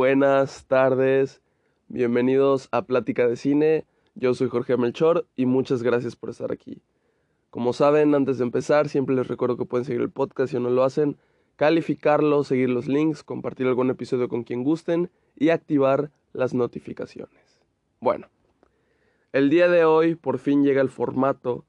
[0.00, 1.42] buenas tardes,
[1.88, 3.84] bienvenidos a Plática de Cine.
[4.14, 6.80] Yo soy Jorge Melchor y muchas gracias por estar aquí.
[7.50, 10.70] Como saben, antes de empezar, siempre les recuerdo que pueden seguir el podcast si no
[10.70, 11.18] lo hacen,
[11.56, 17.60] calificarlo, seguir los links, compartir algún episodio con quien gusten y activar las notificaciones.
[18.00, 18.28] Bueno,
[19.34, 21.66] el día de hoy por fin llega el formato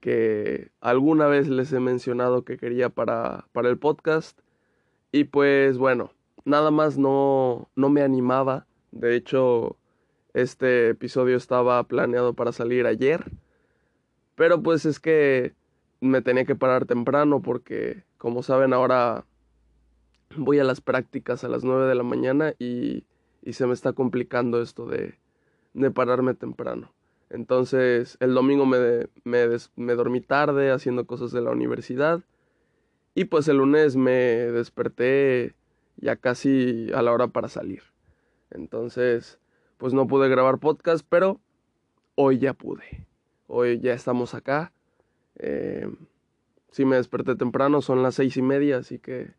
[0.00, 4.40] que alguna vez les he mencionado que quería para, para el podcast.
[5.12, 6.12] Y pues bueno,
[6.44, 8.66] nada más no, no me animaba.
[8.90, 9.76] De hecho,
[10.34, 13.30] este episodio estaba planeado para salir ayer.
[14.34, 15.54] Pero pues es que
[16.00, 19.24] me tenía que parar temprano porque, como saben, ahora
[20.36, 23.04] voy a las prácticas a las 9 de la mañana y,
[23.42, 25.18] y se me está complicando esto de,
[25.74, 26.92] de pararme temprano.
[27.30, 32.22] Entonces el domingo me, me, me, dormí tarde haciendo cosas de la universidad
[33.14, 35.54] y pues el lunes me desperté
[35.98, 37.82] ya casi a la hora para salir.
[38.50, 39.38] Entonces
[39.78, 41.40] pues no pude grabar podcast, pero
[42.16, 43.06] hoy ya pude.
[43.46, 44.72] Hoy ya estamos acá.
[45.36, 45.88] Eh,
[46.70, 49.32] sí me desperté temprano, son las seis y media, así que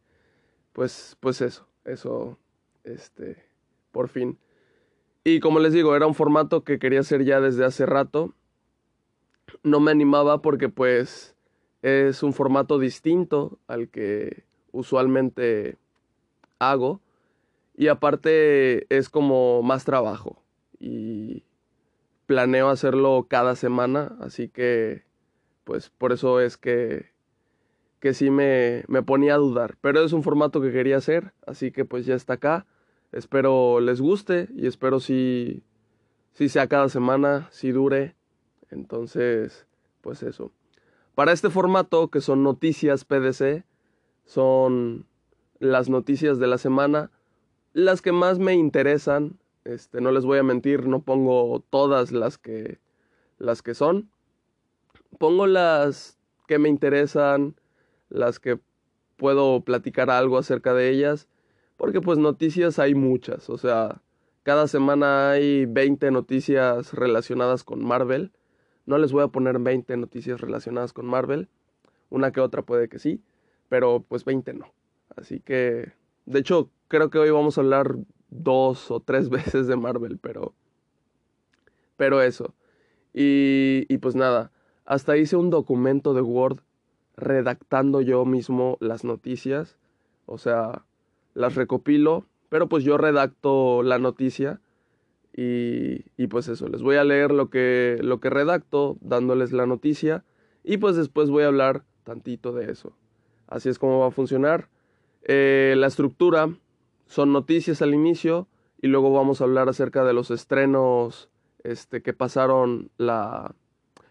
[0.74, 2.38] pues, pues eso, eso,
[2.86, 3.44] este,
[3.92, 4.40] por fin.
[5.26, 8.34] Y como les digo, era un formato que quería hacer ya desde hace rato.
[9.64, 11.36] No me animaba porque pues
[11.82, 15.78] es un formato distinto al que usualmente
[16.60, 17.02] hago.
[17.76, 20.44] Y aparte es como más trabajo.
[20.80, 21.44] Y
[22.26, 24.16] planeo hacerlo cada semana.
[24.20, 25.04] Así que
[25.64, 27.12] pues por eso es que,
[28.00, 29.78] que sí me, me ponía a dudar.
[29.82, 31.34] Pero es un formato que quería hacer.
[31.46, 32.66] Así que pues ya está acá.
[33.12, 35.64] Espero les guste y espero si,
[36.34, 38.16] si sea cada semana, si dure.
[38.72, 39.66] Entonces,
[40.02, 40.52] pues eso.
[41.16, 43.66] Para este formato, que son noticias PDC,
[44.26, 45.06] son
[45.60, 47.12] las noticias de la semana,
[47.74, 49.40] las que más me interesan.
[49.66, 52.80] Este, no les voy a mentir, no pongo todas las que,
[53.38, 54.10] las que son.
[55.18, 56.18] Pongo las
[56.48, 57.56] que me interesan,
[58.10, 58.60] las que
[59.18, 61.28] puedo platicar algo acerca de ellas
[61.80, 64.02] porque pues noticias hay muchas, o sea,
[64.44, 68.34] cada semana hay 20 noticias relacionadas con Marvel.
[68.86, 71.48] No les voy a poner 20 noticias relacionadas con Marvel,
[72.10, 73.24] una que otra puede que sí,
[73.70, 74.74] pero pues 20 no.
[75.16, 75.92] Así que,
[76.26, 77.96] de hecho, creo que hoy vamos a hablar
[78.30, 80.54] dos o tres veces de Marvel, pero...
[81.98, 82.54] Pero eso.
[83.14, 84.52] Y, y pues nada,
[84.86, 86.62] hasta hice un documento de Word
[87.18, 89.78] redactando yo mismo las noticias.
[90.26, 90.86] O sea,
[91.34, 94.62] las recopilo, pero pues yo redacto la noticia
[95.36, 99.66] y, y, pues eso, les voy a leer lo que, lo que redacto dándoles la
[99.66, 100.26] noticia
[100.64, 102.94] y pues después voy a hablar tantito de eso.
[103.48, 104.70] Así es como va a funcionar.
[105.24, 106.50] Eh, la estructura
[107.06, 108.48] son noticias al inicio
[108.82, 111.30] y luego vamos a hablar acerca de los estrenos
[111.64, 113.56] este, que pasaron la...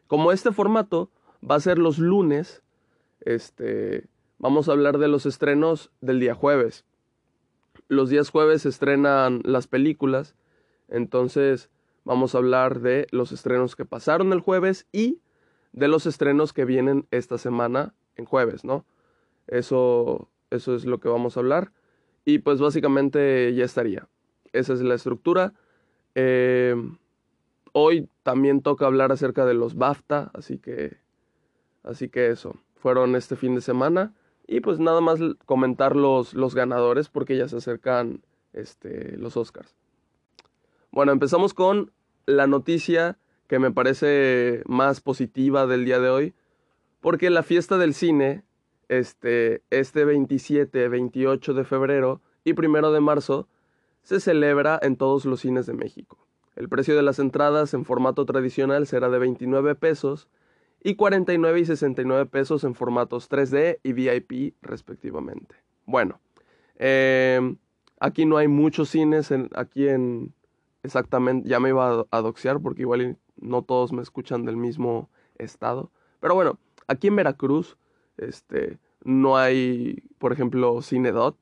[0.06, 1.10] Como este formato
[1.48, 2.62] va a ser los lunes,
[3.20, 4.06] este,
[4.38, 6.84] vamos a hablar de los estrenos del día jueves
[7.88, 10.34] los días jueves se estrenan las películas,
[10.88, 11.70] entonces
[12.04, 15.20] vamos a hablar de los estrenos que pasaron el jueves y
[15.72, 18.84] de los estrenos que vienen esta semana en jueves, ¿no?
[19.46, 21.72] Eso, eso es lo que vamos a hablar.
[22.24, 24.08] Y pues básicamente ya estaría.
[24.52, 25.54] Esa es la estructura.
[26.14, 26.74] Eh,
[27.72, 30.98] hoy también toca hablar acerca de los BAFTA, así que,
[31.82, 32.56] así que eso.
[32.76, 34.14] Fueron este fin de semana.
[34.46, 38.22] Y pues nada más comentar los, los ganadores porque ya se acercan
[38.52, 39.76] este, los Oscars.
[40.90, 41.92] Bueno, empezamos con
[42.26, 46.34] la noticia que me parece más positiva del día de hoy.
[47.00, 48.44] Porque la fiesta del cine,
[48.88, 53.48] este, este 27, 28 de febrero y 1 de marzo,
[54.02, 56.18] se celebra en todos los cines de México.
[56.56, 60.28] El precio de las entradas en formato tradicional será de 29 pesos
[60.82, 65.56] y 49 y 69 pesos en formatos 3D y VIP respectivamente.
[65.86, 66.20] Bueno,
[66.76, 67.58] em,
[68.00, 70.34] aquí no hay muchos cines, aquí en
[70.82, 75.90] exactamente, ya me iba a doxear porque igual no todos me escuchan del mismo estado,
[76.20, 77.76] pero bueno, aquí en Veracruz,
[78.18, 81.36] este, no hay, por ejemplo, Cinedot,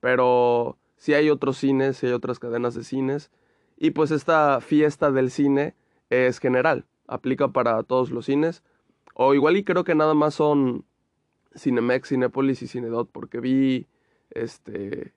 [0.00, 3.30] pero sí hay otros cines, sí hay otras cadenas de cines,
[3.76, 5.74] y pues esta fiesta del cine
[6.10, 8.62] es general, aplica para todos los cines,
[9.14, 10.84] o igual y creo que nada más son
[11.56, 13.86] Cinemex, Cinepolis y Cinedot, porque vi
[14.30, 15.12] este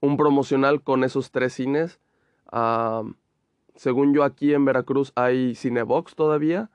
[0.00, 2.00] un promocional con esos tres cines.
[3.74, 6.70] según yo aquí en Veracruz hay Cinebox todavía,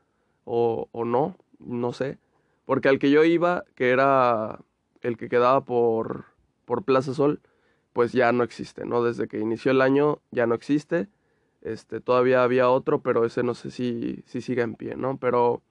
[0.45, 2.17] o, o no, no sé.
[2.65, 4.59] Porque al que yo iba, que era
[5.01, 6.25] el que quedaba por,
[6.65, 7.41] por Plaza Sol,
[7.91, 9.03] pues ya no existe, ¿no?
[9.03, 11.07] Desde que inició el año ya no existe.
[11.61, 15.17] Este, todavía había otro, pero ese no sé si, si sigue en pie, ¿no?
[15.17, 15.61] Pero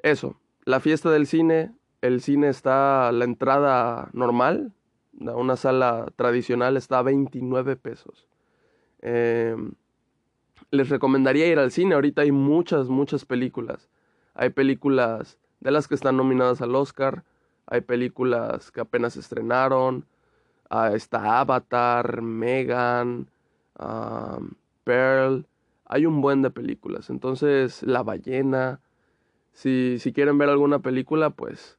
[0.00, 4.72] eso, la fiesta del cine, el cine está, la entrada normal,
[5.18, 8.26] una sala tradicional está a 29 pesos.
[9.00, 9.72] Em,
[10.70, 13.88] les recomendaría ir al cine, ahorita hay muchas, muchas películas.
[14.34, 17.24] Hay películas de las que están nominadas al Oscar,
[17.66, 20.06] hay películas que apenas estrenaron,
[20.70, 23.28] uh, está Avatar, Megan,
[24.84, 25.46] Pearl,
[25.84, 27.10] hay un buen de películas.
[27.10, 28.80] Entonces, La ballena,
[29.52, 31.78] si, si quieren ver alguna película, pues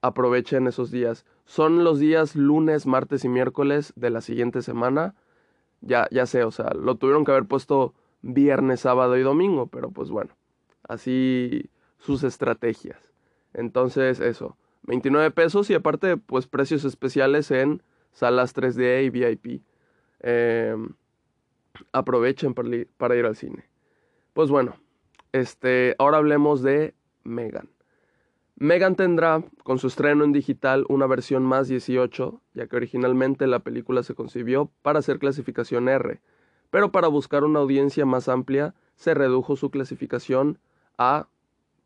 [0.00, 1.24] aprovechen esos días.
[1.44, 5.14] Son los días lunes, martes y miércoles de la siguiente semana.
[5.80, 9.90] Ya, ya sé, o sea, lo tuvieron que haber puesto viernes, sábado y domingo, pero
[9.90, 10.30] pues bueno,
[10.88, 13.12] así sus estrategias.
[13.56, 17.82] Entonces, eso, 29 pesos y aparte, pues precios especiales en
[18.12, 19.62] salas 3D y VIP.
[20.20, 20.90] Em,
[21.92, 23.64] aprovechen para, ir al cine.
[24.34, 24.76] Pues bueno,
[25.32, 26.94] este, ahora hablemos de
[27.24, 27.70] Megan.
[28.56, 33.60] Megan tendrá, con su estreno en digital, una versión más 18, ya que originalmente la
[33.60, 36.20] película se concibió para ser clasificación R,
[36.70, 40.58] pero para buscar una audiencia más amplia se redujo su clasificación
[40.98, 41.28] a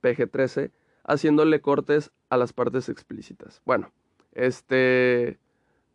[0.03, 0.71] PG-13,
[1.11, 3.61] haciéndole cortes a las partes explícitas.
[3.65, 3.91] Bueno,
[4.33, 5.39] este,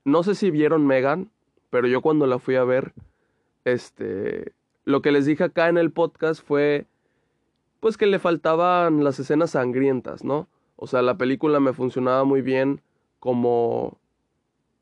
[0.04, 1.32] no sé si vieron Megan,
[1.70, 2.94] pero yo cuando la fui a ver,
[3.64, 4.54] este,
[4.84, 6.86] lo que les dije acá en el podcast fue,
[7.80, 10.48] pues que le faltaban las escenas sangrientas, ¿no?
[10.76, 12.82] O sea, la película me funcionaba muy bien
[13.20, 13.98] como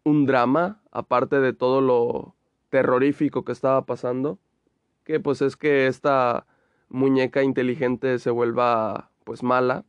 [0.04, 2.36] un drama, aparte de todo lo
[2.70, 4.40] terrorífico que estaba pasando,
[5.04, 6.48] que pues es que esta
[6.90, 9.86] muñeca inteligente se vuelva pues mala.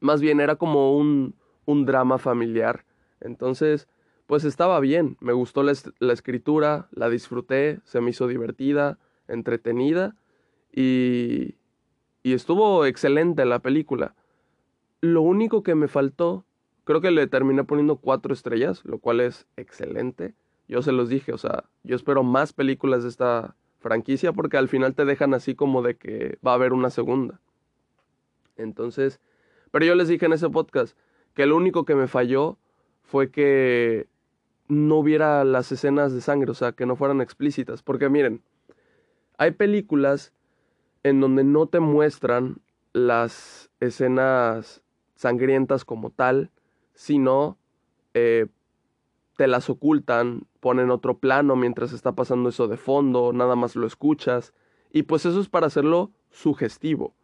[0.00, 1.34] Más bien era como un,
[1.64, 2.84] un drama familiar.
[3.20, 3.88] Entonces,
[4.26, 8.98] pues estaba bien, me gustó la, la, escritura, la disfruté, se me hizo divertida,
[9.28, 10.16] entretenida
[10.72, 11.56] y,
[12.22, 14.14] y estuvo excelente la película.
[15.00, 16.44] Lo único que me faltó,
[16.84, 20.34] creo que le terminé poniendo cuatro estrellas, lo cual es excelente.
[20.68, 24.68] Yo se los dije, o sea, yo espero más películas de esta franquicia porque al
[24.68, 27.40] final te dejan así como de que va a haber una segunda.
[28.56, 29.20] Entonces,
[29.76, 30.96] pero yo les dije en ese podcast
[31.34, 32.56] que lo único que me falló
[33.02, 34.08] fue que
[34.68, 37.82] no hubiera las escenas de sangre, o sea, que no fueran explícitas.
[37.82, 38.40] Porque miren,
[39.36, 40.32] hay películas
[41.02, 42.62] en donde no te muestran
[42.94, 44.82] las escenas
[45.14, 46.52] sangrientas como tal,
[46.94, 47.58] sino
[48.14, 48.46] eh,
[49.36, 53.86] te las ocultan, ponen otro plano mientras está pasando eso de fondo, nada más lo
[53.86, 54.54] escuchas.
[54.90, 57.14] Y pues eso es para hacerlo sugestivo.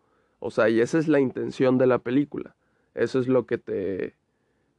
[0.45, 2.57] O sea, y esa es la intención de la película.
[2.95, 4.17] Eso es lo que te,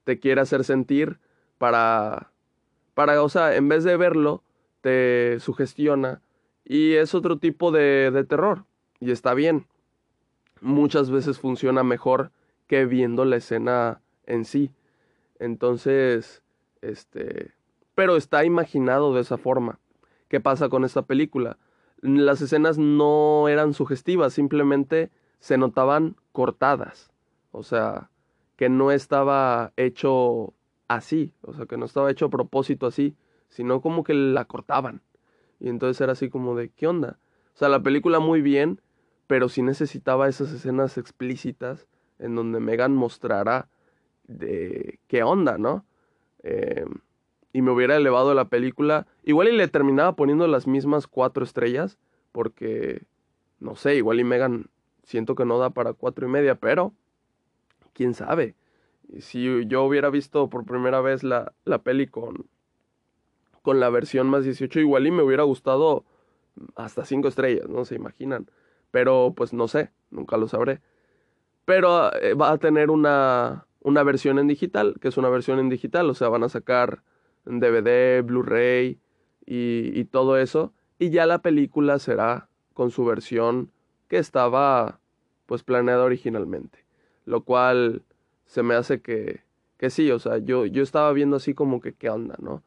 [0.04, 1.19] te quiere hacer sentir
[1.57, 2.33] para
[2.94, 4.44] para, o sea, en vez de verlo,
[4.81, 6.21] te sugestiona
[6.63, 8.65] y es otro tipo de, de terror
[9.00, 9.68] y está bien.
[10.62, 12.31] Muchas veces funciona mejor
[12.68, 14.71] que viendo la escena en sí.
[15.39, 16.44] Entonces,
[16.81, 17.51] este,
[17.95, 19.80] pero está imaginado de esa forma.
[20.27, 21.57] ¿Qué pasa con esta película?
[22.01, 25.10] Las escenas no eran sugestivas, simplemente
[25.44, 27.12] se notaban cortadas.
[27.51, 28.10] O sea,
[28.56, 30.54] que no estaba hecho
[30.88, 33.17] así, o sea, que no estaba hecho a propósito así,
[33.50, 35.01] sino como que la cortaban.
[35.60, 37.20] Y entonces era así como de, ¿qué onda?
[37.53, 38.79] O sea, la película muy bien,
[39.27, 41.89] pero sí necesitaba esas escenas explícitas
[42.20, 43.67] en donde Megan mostrara
[44.24, 45.84] de qué onda, ¿no?
[46.41, 47.00] Em,
[47.51, 49.08] y me hubiera elevado la película.
[49.24, 51.98] Igual y le terminaba poniendo las mismas cuatro estrellas,
[52.32, 53.03] porque,
[53.60, 54.70] no sé, igual y Megan
[55.03, 56.93] siento que no da para cuatro y media, pero,
[57.93, 58.55] quién sabe
[59.19, 62.48] si yo hubiera visto por primera vez la, la peli con,
[63.62, 66.05] con la versión más 18, igual y me hubiera gustado
[66.75, 68.48] hasta 5 estrellas, no se imaginan.
[68.91, 70.81] Pero pues no sé, nunca lo sabré.
[71.65, 75.69] Pero eh, va a tener una, una versión en digital, que es una versión en
[75.69, 77.01] digital, o sea, van a sacar
[77.45, 79.00] DVD, Blu-ray
[79.45, 80.74] y, y todo eso.
[81.00, 83.72] Y ya la película será con su versión
[84.13, 85.00] que estaba
[85.48, 86.86] pues planeada originalmente.
[87.25, 88.03] Lo cual
[88.46, 89.41] se me hace que,
[89.77, 92.62] que sí, o sea, yo, yo estaba viendo así como que qué onda, ¿no?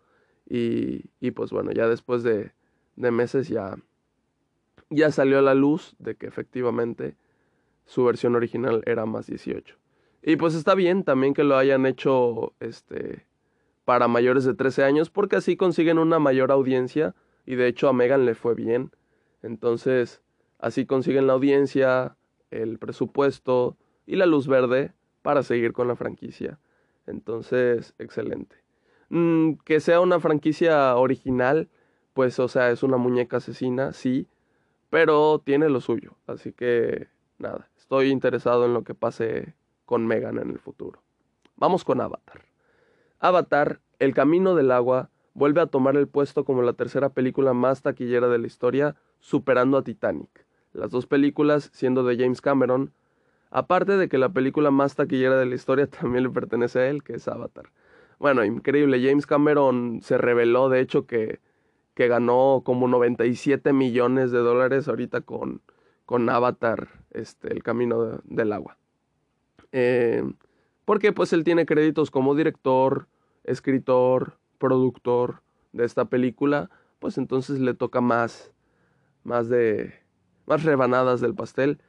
[0.50, 2.50] Y, y pues bueno, ya después de,
[2.97, 3.76] de meses ya,
[4.91, 7.15] ya salió a la luz de que efectivamente
[7.85, 9.76] su versión original era más 18.
[10.25, 13.25] Y pues está bien también que lo hayan hecho este
[13.85, 17.93] para mayores de 13 años porque así consiguen una mayor audiencia y de hecho a
[17.93, 18.91] Megan le fue bien.
[19.45, 20.23] Entonces,
[20.59, 22.17] así consiguen la audiencia,
[22.51, 26.59] el presupuesto y la luz verde para seguir con la franquicia.
[27.07, 28.57] Entonces, excelente.
[29.09, 31.69] Mm, que sea una franquicia original,
[32.15, 34.29] pues, o sea, es una muñeca asesina, sí,
[34.91, 36.17] pero tiene lo suyo.
[36.27, 37.09] Así que,
[37.39, 41.03] nada, estoy interesado en lo que pase con Megan en el futuro.
[41.57, 42.45] Vamos con Avatar.
[43.19, 47.83] Avatar, El Camino del Agua, vuelve a tomar el puesto como la tercera película más
[47.83, 50.46] taquillera de la historia, superando a Titanic.
[50.76, 52.92] Las dos películas siendo de James Cameron,
[53.50, 57.02] aparte de que la película más taquillera de la historia también le pertenece a él,
[57.02, 57.71] que es Avatar.
[58.18, 61.40] Bueno, increíble, James Cameron se reveló de hecho que,
[61.95, 65.61] que ganó como 97 millones de dólares ahorita con,
[66.04, 68.78] con Avatar, este, El Camino del Agua.
[69.73, 70.23] Eh,
[70.85, 73.09] porque pues él tiene créditos como director,
[73.45, 75.42] escritor, productor
[75.73, 78.52] de esta película, pues entonces le toca más,
[79.25, 80.06] más de,
[80.47, 81.81] más rebanadas del pastel.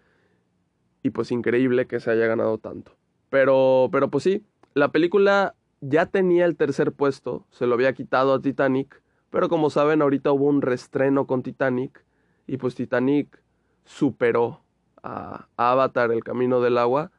[1.03, 2.91] Y pues increíble que se haya ganado tanto.
[3.29, 8.33] Pero, pero pues sí, la película ya tenía el tercer puesto, se lo había quitado
[8.33, 12.03] a Titanic, pero como saben ahorita hubo un restreno con Titanic
[12.47, 13.41] y pues Titanic
[13.83, 14.61] superó
[15.03, 17.11] a, Avatar, el camino del agua.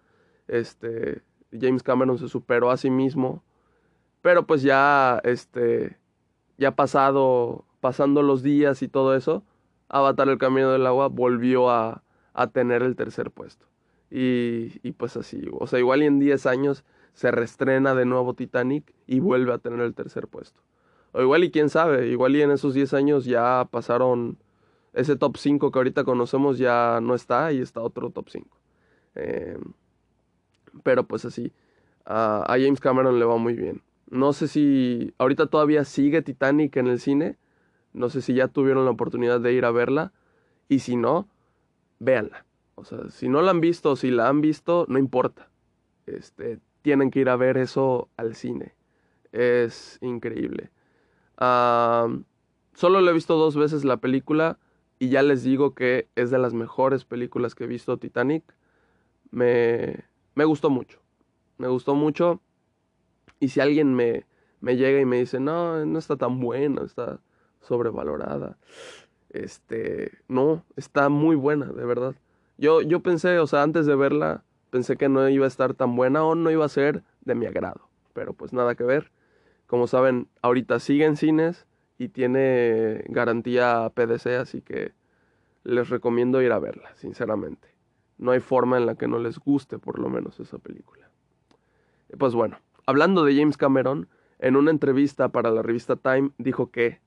[0.49, 1.23] Este,
[1.59, 3.43] James Cameron se superó a sí mismo,
[4.23, 5.99] pero pues ya, este,
[6.57, 9.45] ya pasado, pasando los días y todo eso,
[9.89, 12.03] Avatar, el camino del agua volvió a,
[12.35, 13.67] a tener el tercer puesto.
[14.11, 18.35] Y, y pues así, o sea, igual y en 10 años se restrena de nuevo
[18.35, 20.61] Titanic y vuelve a tener el tercer puesto.
[21.13, 24.39] O igual y quién sabe, igual y en esos 10 años ya pasaron
[24.93, 28.49] ese top 5 que ahorita conocemos ya no está y está otro top 5.
[29.15, 29.61] Em,
[30.83, 31.53] pero pues así,
[32.05, 33.83] a, a James Cameron le va muy bien.
[34.11, 37.37] No sé si ahorita todavía sigue Titanic en el cine,
[37.93, 40.13] no sé si ya tuvieron la oportunidad de ir a verla
[40.69, 41.29] y si no,
[41.99, 42.45] véanla.
[42.75, 45.51] O sea, si no la han visto o si la han visto, no importa.
[46.07, 48.75] Este, tienen que ir a ver eso al cine.
[49.33, 50.71] Es increíble.
[51.39, 54.59] solo lo he visto dos veces la película
[54.99, 58.45] y ya les digo que es de las mejores películas que he visto Titanic.
[59.31, 60.05] Me,
[60.35, 61.01] me gustó mucho.
[61.59, 62.41] Me gustó mucho.
[63.41, 64.27] Y si alguien me,
[64.61, 67.21] me llega y me dice, no, no está tan buena, está
[67.61, 68.57] sobrevalorada.
[69.31, 72.15] Este, no, está muy buena, de verdad.
[72.57, 75.97] Yo, yo pensé, o sea, antes de verla, Pensé que no iba a estar tan
[75.97, 77.89] buena o no iba a ser de mi agrado.
[78.13, 79.11] Pero pues nada que ver.
[79.67, 81.67] Como saben, ahorita sigue en cines
[81.99, 84.93] y tiene garantía PDC, así que
[85.65, 87.69] les recomiendo ir a verla, sinceramente.
[88.19, 91.11] No hay forma en la que no les guste por lo menos esa película.
[92.19, 97.01] Pues bueno, hablando de James Cameron, en una entrevista para la revista Time dijo que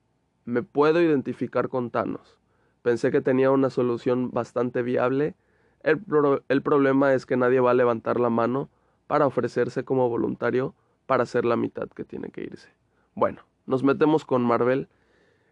[0.45, 2.39] me puedo identificar con Thanos.
[2.81, 5.35] Pensé que tenía una solución bastante viable
[5.83, 8.69] el, problema es que nadie va a levantar la mano
[9.07, 12.69] para ofrecerse como voluntario para hacer la mitad que tiene que irse.
[13.15, 14.87] Bueno, nos metemos con Marvel.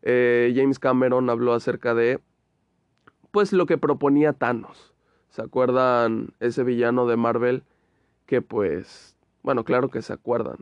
[0.02, 2.20] Eh, James Cameron habló acerca de,
[3.32, 4.94] pues, lo que proponía Thanos.
[5.30, 7.64] ¿Se acuerdan ese villano de Marvel
[8.26, 10.58] que, pues, bueno, claro que se acuerdan.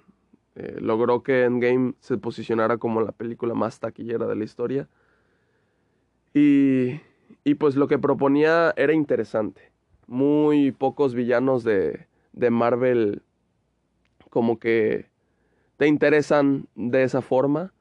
[0.58, 4.90] Eh, logró que Endgame se posicionara como la película más taquillera de la historia.
[6.34, 7.00] Y
[7.44, 9.72] y pues lo que proponía era interesante.
[10.06, 13.24] Muy pocos villanos de, de Marvel
[14.30, 15.10] como que
[15.78, 17.74] te interesan de esa forma.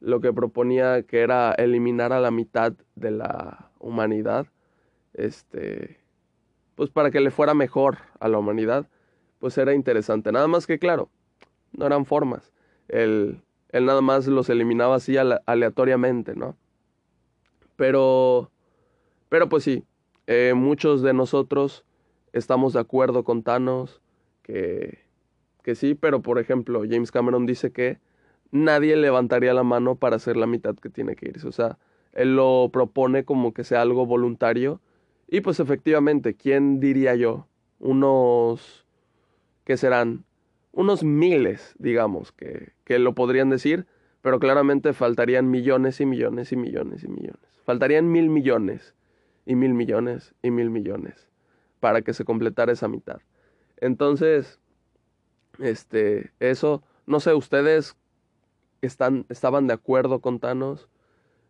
[0.00, 4.46] Lo que proponía que era eliminar a la mitad de la humanidad.
[5.14, 5.98] Este.
[6.74, 8.86] Pues para que le fuera mejor a la humanidad.
[9.38, 10.30] Pues era interesante.
[10.30, 11.08] Nada más que claro.
[11.72, 12.52] No eran formas.
[12.88, 13.42] Él,
[13.72, 16.56] nada más los eliminaba así aleatoriamente, ¿no?
[17.76, 18.50] Pero
[19.28, 19.84] pero pues sí,
[20.26, 21.84] eh, muchos de nosotros
[22.32, 24.00] estamos de acuerdo con Thanos,
[24.42, 24.98] que,
[25.62, 27.98] que sí, pero por ejemplo, James Cameron dice que
[28.52, 31.48] nadie levantaría la mano para hacer la mitad que tiene que irse.
[31.48, 31.78] O sea,
[32.12, 34.80] él lo propone como que sea algo voluntario.
[35.28, 37.48] Y pues efectivamente, ¿quién diría yo?
[37.80, 38.86] Unos,
[39.64, 40.24] ¿qué serán?
[40.76, 43.86] Unos miles, digamos, que, que lo podrían decir,
[44.20, 47.62] pero claramente faltarían millones y millones y millones y millones.
[47.64, 48.94] Faltarían mil millones
[49.46, 51.30] y mil millones y mil millones
[51.80, 53.22] para que se completara esa mitad.
[53.78, 54.60] Entonces,
[55.60, 57.96] este, eso, no sé, ustedes
[58.82, 60.90] están, estaban de acuerdo con Thanos,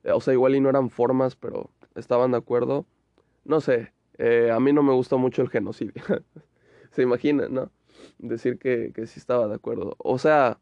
[0.05, 2.87] eh, o sea, igual y no eran formas, pero estaban de acuerdo.
[3.45, 6.01] No sé, eh, a mí no me gusta mucho el genocidio.
[6.93, 7.73] se imaginan, ¿no?
[8.19, 9.97] Decir que, que sí estaba de acuerdo.
[9.99, 10.59] O sea,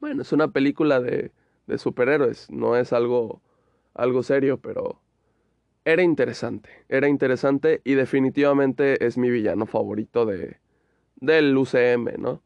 [0.00, 1.32] bueno, es una película de,
[1.66, 3.40] de superhéroes, no es algo,
[3.94, 5.00] algo serio, pero
[5.84, 10.58] era interesante, era interesante y definitivamente es mi villano favorito de,
[11.16, 12.42] del UCM, ¿no?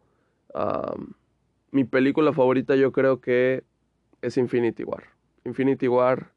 [1.71, 3.63] mi película favorita yo creo que
[4.23, 5.05] es Infinity War.
[5.45, 6.33] Infinity War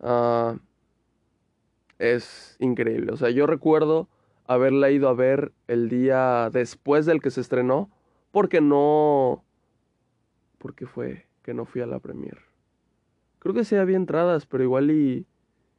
[0.00, 0.56] ah,
[1.98, 3.12] es increíble.
[3.12, 4.08] O sea, yo recuerdo
[4.46, 7.90] haberla ido a ver el día después del que se estrenó,
[8.30, 9.44] porque no...
[10.58, 12.38] ¿Por qué fue que no fui a la premier?
[13.38, 15.26] Creo que sí había entradas, pero igual y...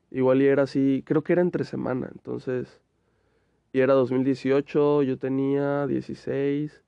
[0.10, 2.82] Igual y era así, creo que era entre semana, entonces...
[3.74, 6.84] Y era 2018, yo tenía 16.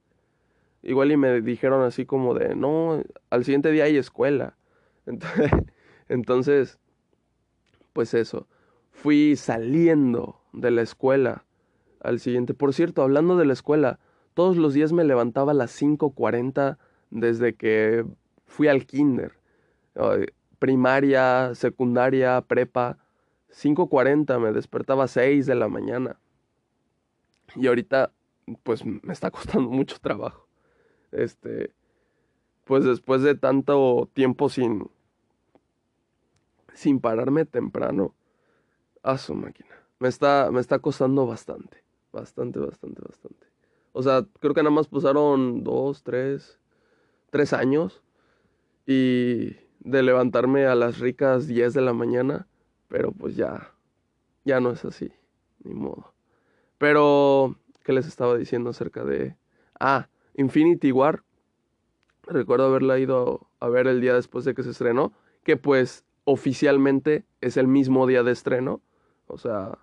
[0.83, 4.55] Igual y me dijeron así como de, no, al siguiente día hay escuela.
[5.05, 5.51] Entonces,
[6.07, 6.79] entonces
[7.93, 8.47] pues eso,
[8.91, 11.45] fui saliendo de la escuela
[12.01, 12.53] al siguiente.
[12.53, 13.99] Por cierto, hablando de la escuela,
[14.33, 16.77] todos los días me levantaba a las 5.40
[17.09, 18.05] desde que
[18.45, 19.33] fui al kinder.
[20.59, 22.97] Primaria, secundaria, prepa.
[23.51, 26.19] 5.40 me despertaba a 6 de la mañana.
[27.55, 28.11] Y ahorita,
[28.63, 30.47] pues me está costando mucho trabajo.
[31.11, 31.73] Este,
[32.65, 34.89] pues después de tanto tiempo sin,
[36.73, 38.13] sin pararme temprano,
[39.01, 39.75] a su máquina.
[39.99, 41.83] Me está, me está costando bastante.
[42.11, 43.47] Bastante, bastante, bastante.
[43.91, 46.59] O sea, creo que nada más pasaron dos, tres,
[47.29, 48.01] tres años.
[48.85, 52.47] Y de levantarme a las ricas 10 de la mañana.
[52.87, 53.73] Pero pues ya,
[54.45, 55.11] ya no es así.
[55.63, 56.13] Ni modo.
[56.77, 59.35] Pero, ¿qué les estaba diciendo acerca de...
[59.79, 61.23] Ah, Infinity War.
[62.23, 65.13] Recuerdo haberla ido a ver el día después de que se estrenó.
[65.43, 68.81] Que pues oficialmente es el mismo día de estreno.
[69.27, 69.77] O sea,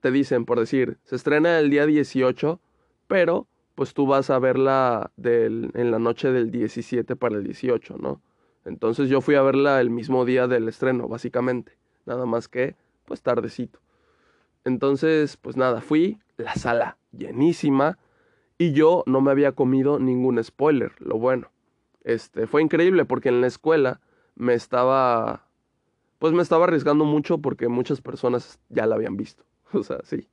[0.00, 2.60] te dicen, por decir, se estrena el día 18,
[3.06, 8.20] pero pues tú vas a verla en la noche del 17 para el 18, ¿no?
[8.64, 11.78] Entonces yo fui a verla el mismo día del estreno, básicamente.
[12.04, 13.80] Nada más que, pues tardecito.
[14.64, 17.98] Entonces, pues nada, fui, la sala llenísima
[18.58, 21.50] y yo no me había comido ningún spoiler, lo bueno.
[22.04, 24.00] Este, fue increíble porque en la escuela
[24.34, 25.46] me estaba,
[26.18, 29.44] pues me estaba arriesgando mucho porque muchas personas ya la habían visto.
[29.72, 30.28] O sea, sí.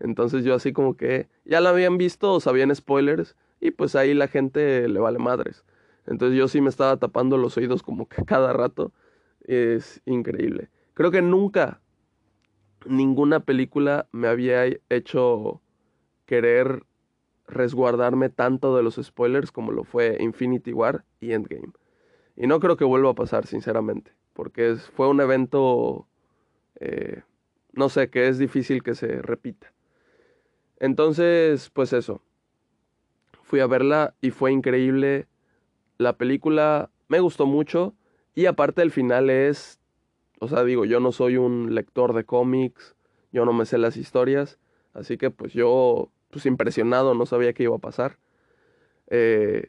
[0.00, 4.28] Entonces yo así como que ya la habían visto sabían spoilers y pues ahí la
[4.28, 5.64] gente le vale madres.
[6.06, 8.92] Entonces yo sí me estaba tapando los oídos como que cada rato.
[9.42, 10.70] Es increíble.
[10.94, 11.80] Creo que nunca
[12.86, 15.60] ninguna película me había hecho
[16.26, 16.84] querer
[17.46, 21.72] resguardarme tanto de los spoilers como lo fue Infinity War y Endgame.
[22.36, 26.08] Y no creo que vuelva a pasar, sinceramente, porque fue un evento
[26.80, 27.22] eh,
[27.76, 29.72] no sé, que es difícil que se repita.
[30.78, 32.22] Entonces, pues eso.
[33.42, 35.26] Fui a verla y fue increíble.
[35.98, 37.94] La película me gustó mucho
[38.34, 39.80] y aparte el final es,
[40.40, 42.96] o sea, digo, yo no soy un lector de cómics,
[43.32, 44.58] yo no me sé las historias,
[44.92, 48.18] así que pues yo, pues impresionado, no sabía qué iba a pasar.
[49.08, 49.68] Eh,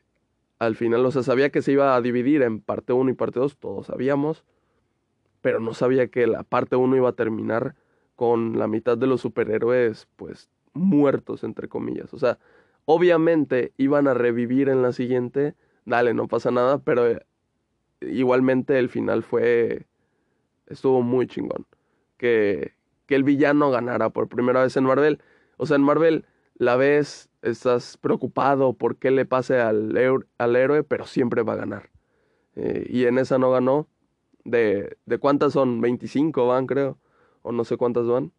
[0.58, 3.40] al final, o sea, sabía que se iba a dividir en parte 1 y parte
[3.40, 4.46] 2, todos sabíamos,
[5.42, 7.76] pero no sabía que la parte 1 iba a terminar
[8.16, 12.14] con la mitad de los superhéroes pues muertos entre comillas.
[12.14, 12.40] O sea,
[12.86, 17.26] obviamente iban a revivir en la siguiente, dale, no pasa nada, pero eh,
[18.02, 19.86] igualmente el final fue
[20.68, 21.66] estuvo muy chingón.
[22.18, 22.74] Que,
[23.08, 25.22] que el villano ganara por primera vez en Marvel.
[25.58, 26.26] O sea, en Marvel
[26.58, 29.98] la ves, estás preocupado por qué le pase al,
[30.38, 31.90] al héroe, pero siempre va a ganar.
[32.56, 33.88] Eh, y en esa no ganó.
[34.46, 35.82] De, ¿De cuántas son?
[35.82, 36.98] 25 van, creo
[37.46, 38.32] o no sé cuántas van,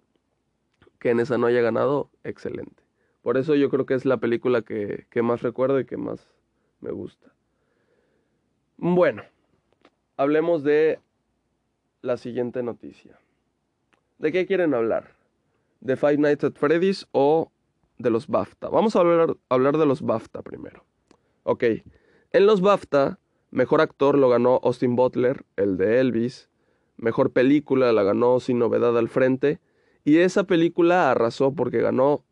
[0.98, 2.82] que en esa no haya ganado, excelente.
[3.22, 6.28] Por eso yo creo que es la película que, más recuerdo y que más
[6.80, 7.32] me gusta.
[8.76, 9.22] Bueno,
[10.16, 10.98] hablemos de
[12.02, 13.16] la siguiente noticia.
[14.18, 15.14] ¿De qué quieren hablar?
[15.80, 17.52] ¿De Five Nights at Freddy's o
[17.98, 18.68] de los BAFTA?
[18.70, 20.84] Vamos a hablar, hablar de los BAFTA primero.
[21.44, 21.62] Ok,
[22.32, 23.20] en los BAFTA,
[23.52, 26.50] mejor actor lo ganó Austin Butler, el de Elvis.
[26.96, 29.60] Mejor película la ganó Sin Novedad al Frente.
[30.04, 32.24] Y esa película arrasó porque ganó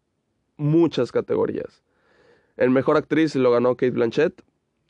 [0.57, 1.83] muchas categorías.
[2.57, 4.43] El mejor actriz lo ganó Kate Blanchett.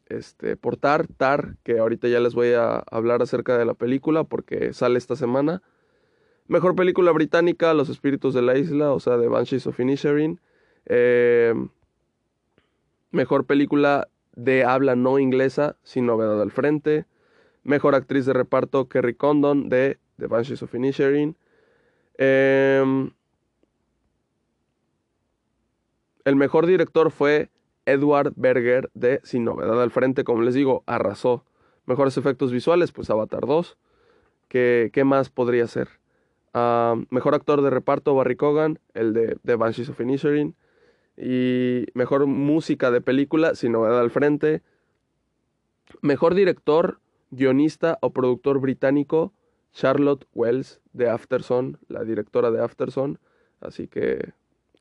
[0.07, 4.25] Este, por Tar, Tar, que ahorita ya les voy a hablar acerca de la película
[4.25, 5.63] porque sale esta semana.
[6.47, 10.41] Mejor película británica, Los Espíritus de la Isla, o sea, de Banshees of Inisherin.
[10.85, 11.71] Em,
[13.11, 17.07] mejor película de habla no inglesa, Sin Novedad al Frente.
[17.65, 21.37] Mejor actriz de reparto, Kerry Condon de The Banshees of Inisherin.
[22.19, 23.11] Em,
[26.25, 27.51] el mejor director fue
[27.87, 31.45] Edward Berger de Sin Novedad al Frente, como les digo, arrasó.
[31.87, 33.77] Mejores efectos visuales, pues Avatar 2.
[34.49, 35.89] ¿Qué, qué más podría ser?
[37.11, 40.55] Mejor actor de reparto, Barry Cogan, el de The Banshees of Inisherin.
[41.17, 44.63] Y mejor música de película, sin novedad al frente.
[46.01, 47.01] Mejor director,
[47.35, 49.33] guionista o productor británico,
[49.73, 53.19] Charlotte Wells de Afterson, la directora de Afterson.
[53.61, 54.33] Así que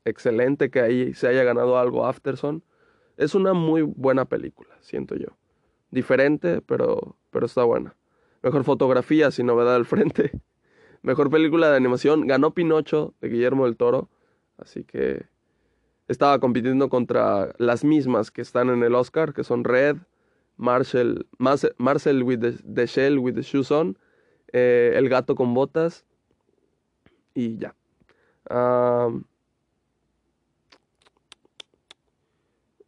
[0.05, 2.63] excelente que ahí se haya ganado algo Afterson.
[3.17, 5.37] Es una muy buena película, siento yo.
[5.91, 7.95] Diferente, pero, pero está buena.
[8.41, 10.31] Mejor fotografía, sin novedad al frente.
[11.01, 14.09] Mejor película de animación, ganó Pinocho de Guillermo del Toro.
[14.57, 15.25] Así que
[16.07, 19.97] estaba compitiendo contra las mismas que están en el Oscar, que son Red,
[20.63, 21.25] Marcel,
[22.23, 23.97] with the, Shell with the Shoes On,
[24.53, 26.05] eh, El gato con botas
[27.35, 27.75] y ya.
[28.49, 29.25] no,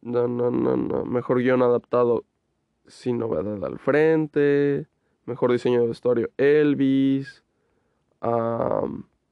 [0.02, 1.04] no, no, no.
[1.04, 2.24] Mejor guion adaptado
[2.86, 4.86] sin novedad al frente.
[5.26, 7.44] Mejor diseño de vestuario Elvis.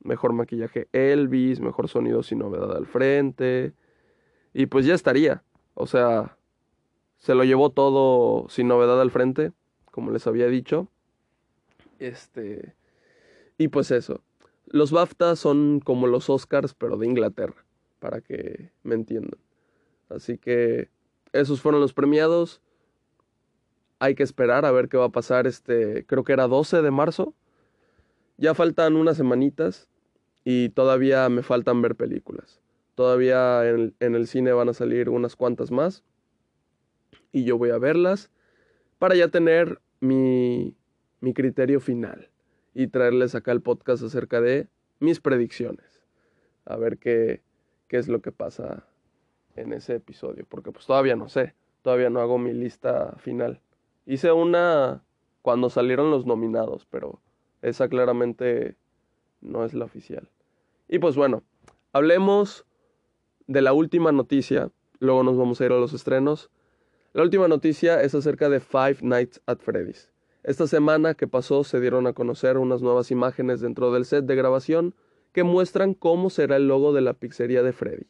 [0.00, 1.60] mejor maquillaje Elvis.
[1.60, 3.72] Mejor sonido sin novedad al frente.
[4.52, 5.42] Y pues ya estaría.
[5.74, 6.36] O sea,
[7.24, 9.52] se lo llevó todo sin novedad al frente,
[9.90, 10.88] como les había dicho.
[11.98, 12.74] Este.
[13.56, 14.20] Y pues eso.
[14.66, 17.64] Los BAFTA son como los Oscars, pero de Inglaterra,
[17.98, 19.40] para que me entiendan.
[20.10, 20.90] Así que
[21.32, 22.60] esos fueron los premiados.
[24.00, 26.90] Hay que esperar a ver qué va a pasar este, creo que era 12 de
[26.90, 27.32] marzo.
[28.36, 29.88] Ya faltan unas semanitas
[30.44, 32.60] y todavía me faltan ver películas.
[32.94, 36.04] Todavía en, el cine van a salir unas cuantas más
[37.32, 38.30] y yo voy a verlas
[38.98, 40.76] para ya tener mi,
[41.20, 42.30] mi criterio final
[42.74, 44.68] y traerles acá el podcast acerca de
[45.00, 46.02] mis predicciones.
[46.64, 47.42] A ver qué,
[47.88, 48.86] qué es lo que pasa
[49.56, 53.60] en ese episodio, porque pues todavía no sé, todavía no hago mi lista final.
[54.06, 55.04] Hice una
[55.42, 57.20] cuando salieron los nominados, pero
[57.62, 58.76] esa claramente
[59.40, 60.30] no es la oficial.
[60.88, 61.42] Y pues bueno,
[61.92, 62.66] hablemos
[63.46, 66.50] de la última noticia, luego nos vamos a ir a los estrenos.
[67.14, 70.10] La última noticia es acerca de Five Nights at Freddy's.
[70.42, 74.36] Esta semana que pasó se dieron a conocer unas nuevas imágenes dentro del set de
[74.36, 74.94] grabación
[75.32, 78.06] que muestran cómo será el logo de la pizzería de Freddy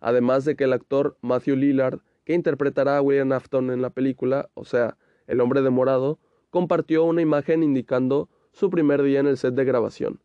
[0.00, 4.48] además de que el actor Matthew Lillard, que interpretará a William Afton en la película,
[4.54, 6.18] o sea, el hombre de morado,
[6.50, 10.20] compartió una imagen indicando su primer día en el set de grabación,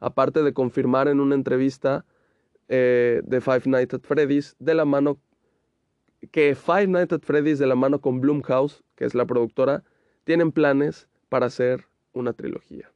[0.00, 2.04] aparte de confirmar en una entrevista
[2.68, 5.18] eh, de Five Nights at Freddy's de la mano
[6.30, 9.84] que Five Nights at Freddy's de la mano con Blumhouse, que es la productora,
[10.24, 12.90] tienen planes para hacer una trilogía.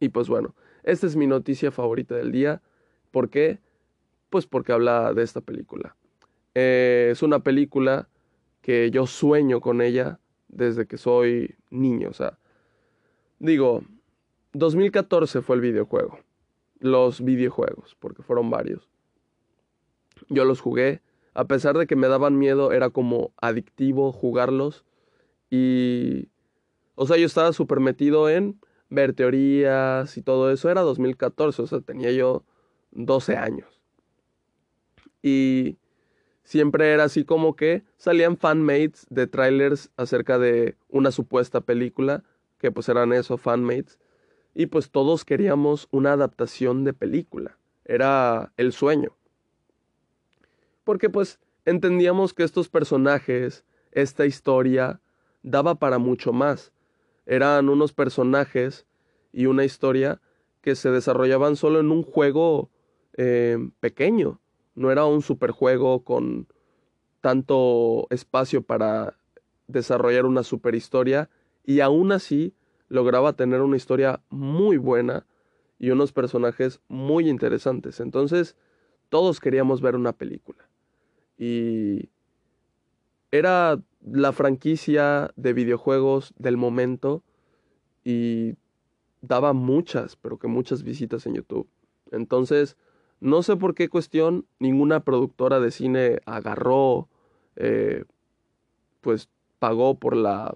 [0.00, 2.62] Y pues bueno, esta es mi noticia favorita del día.
[3.10, 3.60] ¿Por qué?
[4.30, 5.96] Pues porque habla de esta película.
[6.54, 8.08] Eh, es una película
[8.60, 12.08] que yo sueño con ella desde que soy niño.
[12.10, 12.38] O sea,
[13.38, 13.82] digo,
[14.52, 16.18] 2014 fue el videojuego.
[16.78, 18.88] Los videojuegos, porque fueron varios.
[20.28, 21.00] Yo los jugué.
[21.36, 24.84] A pesar de que me daban miedo, era como adictivo jugarlos.
[25.50, 26.28] Y...
[26.94, 30.70] O sea, yo estaba súper metido en ver teorías y todo eso.
[30.70, 32.42] Era 2014, o sea, tenía yo
[32.92, 33.82] 12 años.
[35.22, 35.76] Y
[36.42, 42.24] siempre era así como que salían fanmates de trailers acerca de una supuesta película,
[42.58, 43.98] que pues eran eso, fanmates.
[44.54, 47.58] Y pues todos queríamos una adaptación de película.
[47.84, 49.14] Era el sueño.
[50.86, 55.02] Porque pues entendíamos que estos personajes, esta historia,
[55.42, 56.72] daba para mucho más.
[57.26, 58.86] Eran unos personajes
[59.32, 60.22] y una historia
[60.62, 62.70] que se desarrollaban solo en un juego
[63.18, 64.40] eh, pequeño
[64.76, 66.46] no era un superjuego con
[67.20, 69.18] tanto espacio para
[69.66, 71.28] desarrollar una super historia
[71.64, 72.54] y aún así
[72.88, 75.26] lograba tener una historia muy buena
[75.78, 77.98] y unos personajes muy interesantes.
[77.98, 78.54] Entonces,
[79.08, 80.68] todos queríamos ver una película.
[81.38, 82.08] Y
[83.30, 87.22] era la franquicia de videojuegos del momento
[88.04, 88.54] y
[89.20, 91.68] daba muchas, pero que muchas visitas en YouTube.
[92.12, 92.76] Entonces,
[93.20, 97.08] no sé por qué cuestión ninguna productora de cine agarró,
[97.56, 98.04] eh,
[99.00, 100.54] pues pagó por la,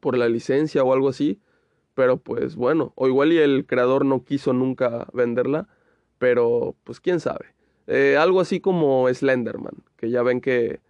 [0.00, 1.40] por la licencia o algo así.
[1.94, 5.66] Pero pues bueno, o igual y el creador no quiso nunca venderla,
[6.18, 7.57] pero pues quién sabe.
[7.88, 10.80] Eh, algo así como Slenderman, que ya ven que,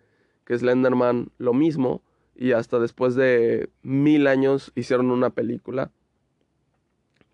[0.49, 2.03] Slenderman lo mismo
[2.35, 5.91] y hasta después de mil años hicieron una película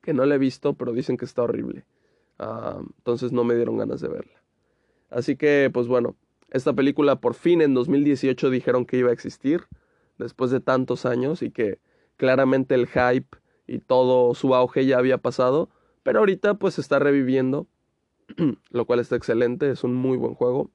[0.03, 1.85] que no la he visto, pero dicen que está horrible.
[2.38, 4.42] Ah, entonces no me dieron ganas de verla.
[5.11, 6.16] Así que, pues bueno,
[6.50, 9.62] esta película por fin en 2018 dijeron que iba a existir,
[10.18, 11.79] después de tantos años y que
[12.16, 15.70] claramente el hype y todo su auge ya había pasado,
[16.03, 17.66] pero ahorita pues está reviviendo,
[18.71, 20.71] lo cual está excelente, es un muy buen juego,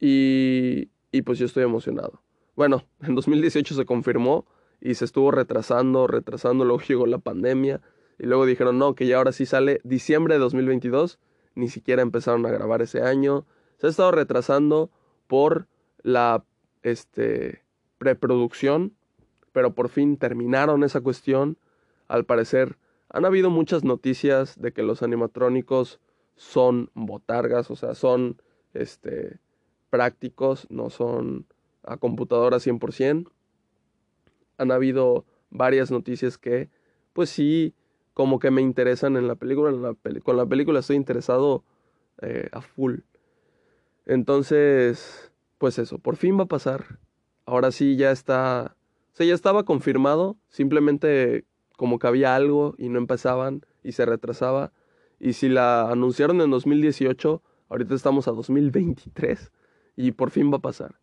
[0.00, 2.22] Y, y pues yo estoy emocionado.
[2.54, 4.46] Bueno, en 2018 se confirmó
[4.80, 7.80] y se estuvo retrasando, retrasando, luego llegó la pandemia
[8.18, 11.18] y luego dijeron no, que ya ahora sí sale diciembre de 2022,
[11.54, 13.46] ni siquiera empezaron a grabar ese año,
[13.78, 14.90] se ha estado retrasando
[15.26, 15.66] por
[16.02, 16.44] la
[16.82, 17.62] este,
[17.98, 18.94] preproducción,
[19.52, 21.58] pero por fin terminaron esa cuestión,
[22.08, 22.76] al parecer
[23.10, 26.00] han habido muchas noticias de que los animatrónicos
[26.36, 28.40] son botargas, o sea, son
[28.74, 29.38] este,
[29.90, 31.46] prácticos, no son
[31.82, 33.30] a computadora 100%.
[34.58, 36.68] Han habido varias noticias que,
[37.12, 37.74] pues sí,
[38.14, 39.94] como que me interesan en la película.
[40.22, 41.64] con la película estoy interesado
[42.20, 43.00] eh, a full.
[44.06, 46.98] Entonces, pues eso, por fin va a pasar.
[47.46, 48.76] Ahora sí ya está,
[49.12, 51.44] o sea, ya estaba confirmado, simplemente
[51.78, 54.72] como que había algo y no empezaban y se retrasaba.
[55.20, 59.52] Y si la anunciaron en 2018, ahorita estamos a 2023
[59.94, 60.96] y por fin va a pasar.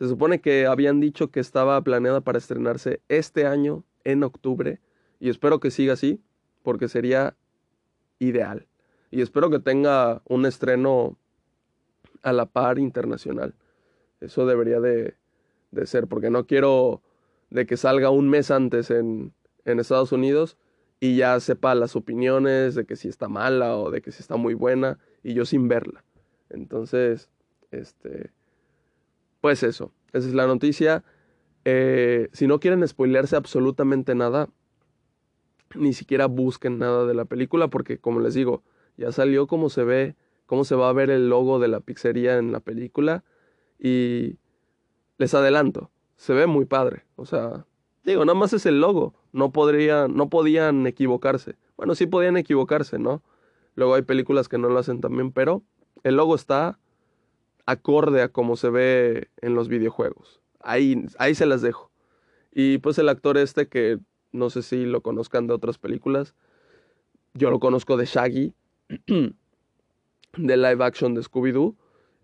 [0.00, 4.80] Se supone que habían dicho que estaba planeada para estrenarse este año, en octubre,
[5.20, 6.20] y espero que siga así,
[6.64, 7.36] porque sería
[8.18, 8.66] ideal.
[9.12, 11.16] Y espero que tenga un estreno
[12.22, 13.54] a la par internacional.
[14.20, 15.14] Eso debería de,
[15.70, 17.00] de ser, porque no quiero
[17.50, 19.32] de que salga un mes antes en,
[19.66, 20.56] en Estados Unidos
[20.98, 24.36] y ya sepa las opiniones de que si está mala o de que si está
[24.36, 26.04] muy buena y yo sin verla.
[26.48, 27.28] Entonces,
[27.70, 28.30] este,
[29.40, 31.04] pues eso, esa es la noticia.
[31.64, 34.48] Eh, si no quieren spoilearse absolutamente nada,
[35.74, 38.62] ni siquiera busquen nada de la película porque como les digo,
[38.96, 42.38] ya salió cómo se ve, cómo se va a ver el logo de la pizzería
[42.38, 43.24] en la película
[43.78, 44.38] y
[45.18, 47.66] les adelanto, se ve muy padre, o sea,
[48.04, 51.56] digo, nada más es el logo, no podrían, no podían equivocarse.
[51.76, 53.22] Bueno, sí podían equivocarse, ¿no?
[53.74, 55.62] Luego hay películas que no lo hacen también, pero
[56.04, 56.78] el logo está
[57.66, 60.40] acorde a como se ve en los videojuegos.
[60.60, 61.90] Ahí, ahí se las dejo.
[62.50, 63.98] Y pues el actor este que
[64.32, 66.34] no sé si lo conozcan de otras películas,
[67.34, 68.54] yo lo conozco de Shaggy,
[69.06, 71.76] de live action de Scooby-Doo.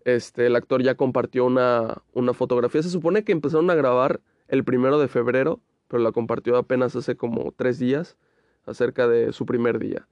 [0.03, 2.81] Este, el actor ya compartió una, una fotografía.
[2.81, 5.61] Se supone que empezaron a grabar el primero de febrero,
[5.93, 8.17] pero la compartió apenas hace como tres días,
[8.65, 10.07] acerca de su primer día.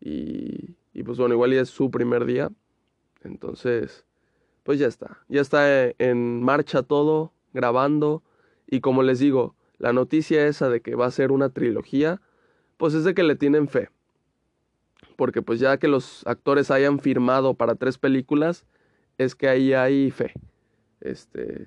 [0.00, 2.50] Y, y pues bueno, igual ya es su primer día.
[3.22, 4.06] Entonces,
[4.62, 5.18] pues ya está.
[5.28, 8.22] Ya está en marcha todo, grabando.
[8.66, 12.22] Y como les digo, la noticia esa de que va a ser una trilogía,
[12.78, 13.90] pues es de que le tienen fe.
[15.16, 18.64] Porque pues ya que los actores hayan firmado para tres películas,
[19.18, 20.32] es que ahí hay fe.
[21.02, 21.66] Este,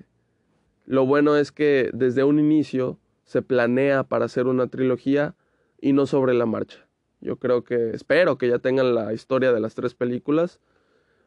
[0.86, 2.98] lo bueno es que desde un inicio
[3.30, 5.36] se planea para hacer una trilogía
[5.80, 6.88] y no sobre la marcha.
[7.20, 10.58] Yo creo que, espero que ya tengan la historia de las tres películas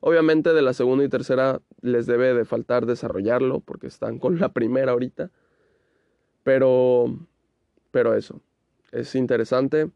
[0.06, 4.50] Obviamente de la segunda y tercera les debe de faltar desarrollarlo porque están con la
[4.50, 5.32] primera ahorita.
[6.44, 7.06] Pero,
[7.90, 8.42] pero eso,
[8.92, 9.92] es interesante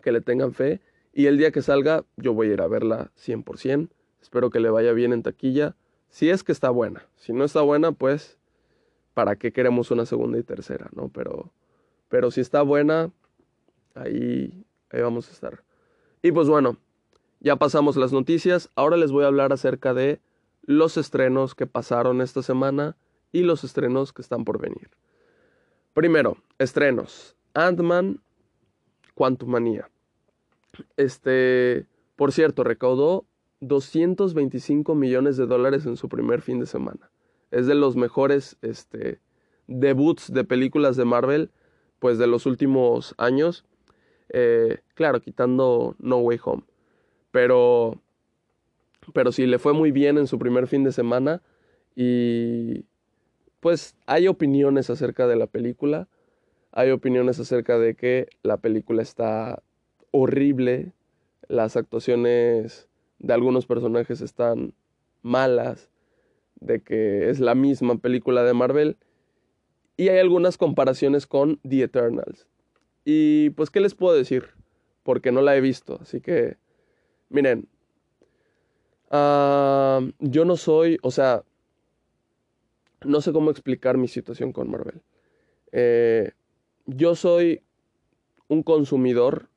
[0.00, 0.80] que le tengan fe.
[1.12, 3.90] Y el día que salga yo voy a ir a verla 100%.
[4.22, 5.76] Espero que le vaya bien en taquilla.
[6.08, 7.06] Si es que está buena.
[7.16, 8.38] Si no está buena, pues,
[9.14, 10.88] ¿para qué queremos una segunda y tercera?
[10.94, 11.08] ¿no?
[11.08, 11.52] Pero,
[12.08, 13.10] pero si está buena,
[13.94, 15.62] ahí, ahí vamos a estar.
[16.22, 16.76] Y pues bueno,
[17.40, 20.20] ya pasamos las noticias, ahora les voy a hablar acerca de
[20.62, 22.96] los estrenos que pasaron esta semana
[23.32, 24.90] y los estrenos que están por venir.
[25.94, 27.36] Primero, estrenos.
[27.54, 28.20] Ant-Man,
[29.14, 29.90] Quantumania.
[30.96, 33.24] Este, por cierto, recaudó
[33.60, 37.10] 225 millones de dólares en su primer fin de semana.
[37.50, 39.20] Es de los mejores este,
[39.66, 41.50] debuts de películas de Marvel,
[41.98, 43.64] pues de los últimos años.
[44.30, 46.64] Eh, claro, quitando No Way Home.
[47.30, 48.00] Pero,
[49.12, 51.42] pero sí, le fue muy bien en su primer fin de semana
[51.94, 52.84] y
[53.60, 56.08] pues hay opiniones acerca de la película.
[56.72, 59.62] Hay opiniones acerca de que la película está
[60.12, 60.92] horrible,
[61.48, 64.74] las actuaciones de algunos personajes están
[65.22, 65.90] malas,
[66.60, 68.96] de que es la misma película de Marvel.
[69.96, 72.46] Y hay algunas comparaciones con The Eternals.
[73.04, 74.48] Y pues, ¿qué les puedo decir?
[75.02, 76.56] Porque no la he visto, así que
[77.30, 77.68] Miren,
[79.08, 81.44] ah, yo no soy, o sea,
[83.04, 85.00] no sé cómo explicar mi situación con Marvel.
[85.70, 86.32] Eh,
[86.86, 87.62] yo soy
[88.48, 89.48] un consumidor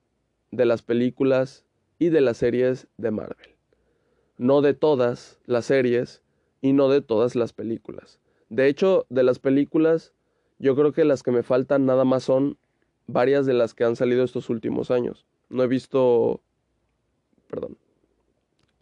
[0.52, 1.66] de las películas
[1.98, 3.56] y de las series de Marvel.
[4.38, 6.22] No de todas las series
[6.63, 8.19] y no de todas las películas.
[8.49, 10.13] De hecho, de las películas,
[10.58, 12.58] yo creo que las que me faltan nada más son
[13.06, 15.28] varias de las que han salido estos últimos años.
[15.49, 16.41] No he visto
[17.54, 17.78] perdón.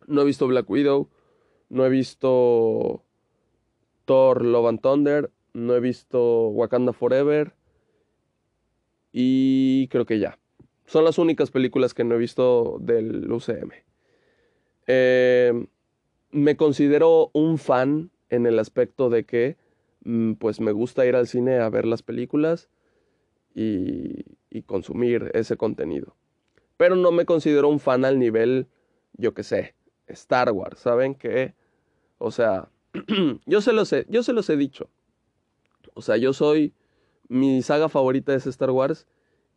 [0.08, 1.10] No he visto Black Widow,
[1.70, 3.04] no he visto
[4.06, 7.54] Thor Love and Thunder, no he visto Wakanda Forever
[9.12, 10.39] y creo que ya.
[10.86, 13.72] Son las únicas películas que no he visto del UCM.
[14.88, 15.65] Eh,
[16.32, 19.58] me considero un fan en el aspecto de que
[20.04, 22.70] mm, pues me gusta ir al cine a ver las películas
[23.54, 24.24] y,
[24.65, 26.15] consumir ese contenido.
[26.78, 28.67] Pero no me considero un fan al nivel,
[29.13, 29.76] yo que sé,
[30.08, 31.15] Star Wars, ¿saben?
[31.15, 31.56] Que,
[32.17, 32.70] o sea,
[33.46, 34.89] yo se los he, yo se los he dicho.
[35.94, 36.74] O sea, yo soy,
[37.28, 39.08] mi saga favorita es Star Wars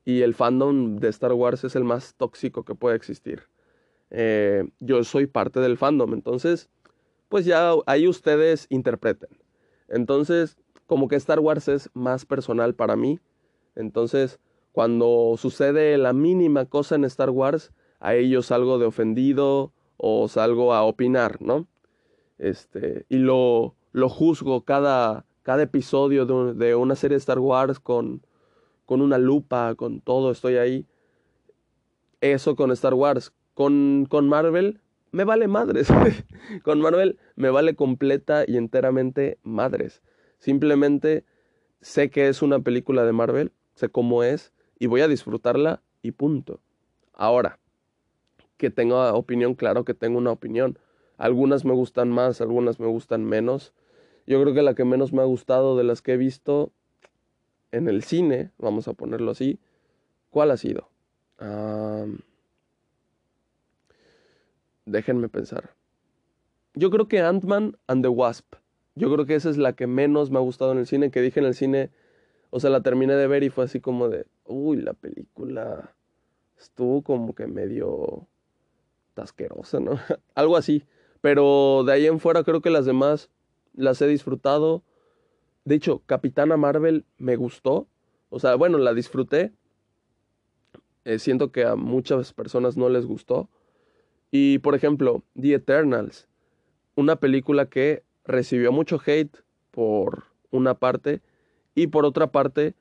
[0.05, 3.45] y el fandom de Star Wars es el más tóxico que puede existir.
[4.17, 6.69] Eh, yo soy parte del fandom, entonces,
[7.29, 9.31] pues ya ahí ustedes interpreten.
[9.89, 13.19] Entonces, como que Star Wars es más personal para mí.
[13.75, 14.39] Entonces,
[14.71, 20.75] cuando sucede la mínima cosa en Star Wars, a ellos salgo de ofendido o salgo
[20.75, 21.67] a opinar, ¿no?
[22.39, 28.25] Este, y lo, lo juzgo cada, cada episodio de, una serie de Star Wars con,
[28.87, 30.87] con una lupa, con todo, estoy ahí.
[32.21, 33.33] Eso con Star Wars.
[33.55, 34.81] Con, con Marvel
[35.13, 35.89] me vale madres.
[36.63, 40.03] con Marvel me vale completa y enteramente madres.
[40.39, 41.25] Simplemente
[41.81, 46.11] sé que es una película de Marvel, sé cómo es y voy a disfrutarla y
[46.11, 46.61] punto.
[47.13, 47.59] Ahora,
[48.57, 50.79] que tenga opinión, claro que tengo una opinión.
[51.17, 53.73] Algunas me gustan más, algunas me gustan menos.
[54.27, 56.73] Yo creo que la que menos me ha gustado de las que he visto
[57.71, 59.59] en el cine, vamos a ponerlo así,
[60.31, 60.89] ¿cuál ha sido?
[64.87, 65.75] Déjenme pensar.
[66.75, 68.55] Yo creo que Ant-Man and the Wasp.
[68.95, 71.21] Yo creo que esa es la que menos me ha gustado en el cine, que
[71.21, 71.91] dije en el cine,
[72.51, 75.95] o sea, la terminé de ver y fue así como de, uy, la película
[76.59, 78.29] estuvo como que medio
[79.15, 79.99] tasquerosa, ¿no?
[80.35, 80.85] Algo así.
[81.21, 83.31] Pero de ahí en fuera creo que las demás
[83.75, 84.83] las he disfrutado.
[85.65, 87.89] De hecho, Capitana Marvel me gustó.
[88.29, 89.53] O sea, bueno, la disfruté.
[91.05, 93.49] Eh, siento que a muchas personas no les gustó.
[94.37, 96.27] Y por ejemplo, The Eternals.
[96.97, 99.33] Una película que recibió mucho hate
[99.71, 101.23] por una parte.
[101.77, 102.75] Y por otra parte,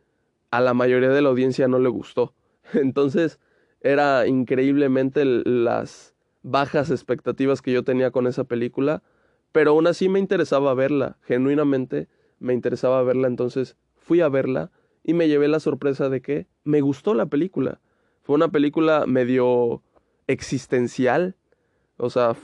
[0.50, 2.34] a la mayoría de la audiencia no le gustó.
[2.74, 3.40] Entonces,
[3.82, 9.04] era increíblemente las bajas expectativas que yo tenía con esa película,
[9.52, 12.08] pero aún así me interesaba verla, genuinamente
[12.40, 14.72] me interesaba verla, entonces fui a verla
[15.04, 17.80] y me llevé la sorpresa de que me gustó la película.
[18.24, 19.84] Fue una película medio
[20.28, 21.36] existencial,
[22.04, 22.36] o sea,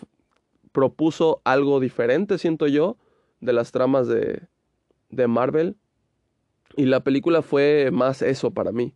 [0.72, 2.98] propuso algo diferente, siento yo,
[3.41, 4.43] de las tramas de,
[5.10, 5.76] de Marvel.
[6.76, 8.95] Y la película fue más eso para mí.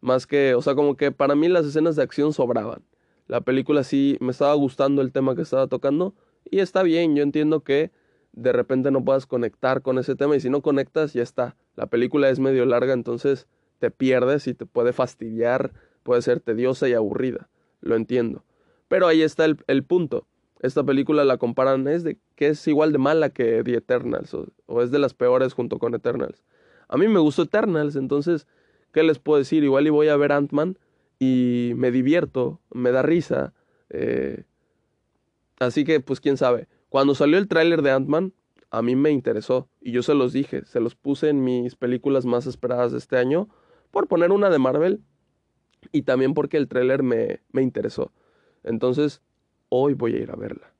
[0.00, 2.84] Más que, o sea, como que para mí las escenas de acción sobraban.
[3.26, 6.14] La película sí me estaba gustando el tema que estaba tocando
[6.48, 7.90] y está bien, yo entiendo que
[8.32, 11.56] de repente no puedas conectar con ese tema y si no conectas ya está.
[11.74, 16.88] La película es medio larga, entonces te pierdes y te puede fastidiar, puede ser tediosa
[16.88, 17.48] y aburrida,
[17.80, 18.44] lo entiendo.
[18.88, 20.26] Pero ahí está el, punto.
[20.60, 24.46] Esta película la comparan, es de que es igual de mala que The Eternals o,
[24.66, 26.44] o es de las peores junto con Eternals.
[26.88, 28.46] A mí me gustó Eternals, entonces,
[28.92, 29.64] ¿qué les puedo decir?
[29.64, 30.78] Igual y voy a ver Ant-Man
[31.18, 33.52] y me divierto, me da risa.
[33.90, 34.44] Eh,
[35.58, 36.68] así que, pues quién sabe.
[36.88, 38.32] Cuando salió el tráiler de Ant-Man,
[38.70, 42.26] a mí me interesó y yo se los dije, se los puse en mis películas
[42.26, 43.48] más esperadas de este año
[43.90, 45.00] por poner una de Marvel
[45.92, 48.12] y también porque el tráiler me, me, interesó.
[48.66, 49.22] Entonces,
[49.70, 50.72] hoy voy a ir a verla.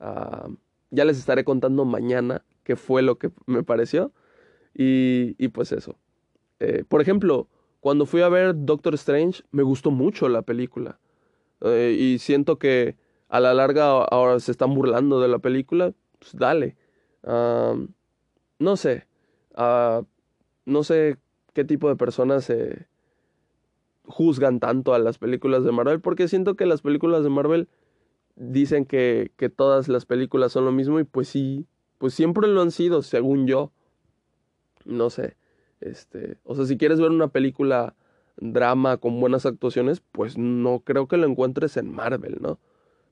[0.00, 0.48] Ah,
[0.90, 4.12] ya les estaré contando mañana qué fue lo que me pareció
[4.74, 5.98] y, y pues eso.
[6.60, 7.48] Eh, por ejemplo,
[7.80, 10.98] cuando fui a ver Doctor Strange, me gustó mucho la película.
[11.60, 12.96] Eh, y siento que
[13.28, 15.92] a la larga ahora se están burlando de la película.
[16.18, 16.76] Pues dale.
[17.22, 19.06] no sé.
[19.54, 20.02] Ah,
[20.64, 21.18] no sé
[21.52, 22.86] qué tipo de personas se
[24.04, 26.00] juzgan tanto a las películas de Marvel.
[26.00, 27.68] Porque siento que las películas de Marvel
[28.36, 31.00] dicen que, que todas las películas son lo mismo.
[31.00, 31.66] Y pues sí.
[31.98, 33.72] Pues siempre lo han sido, según yo.
[34.84, 35.36] No sé.
[35.80, 37.94] Este, o sea, si quieres ver una película
[38.36, 42.58] drama con buenas actuaciones, pues no creo que lo encuentres en Marvel, ¿no?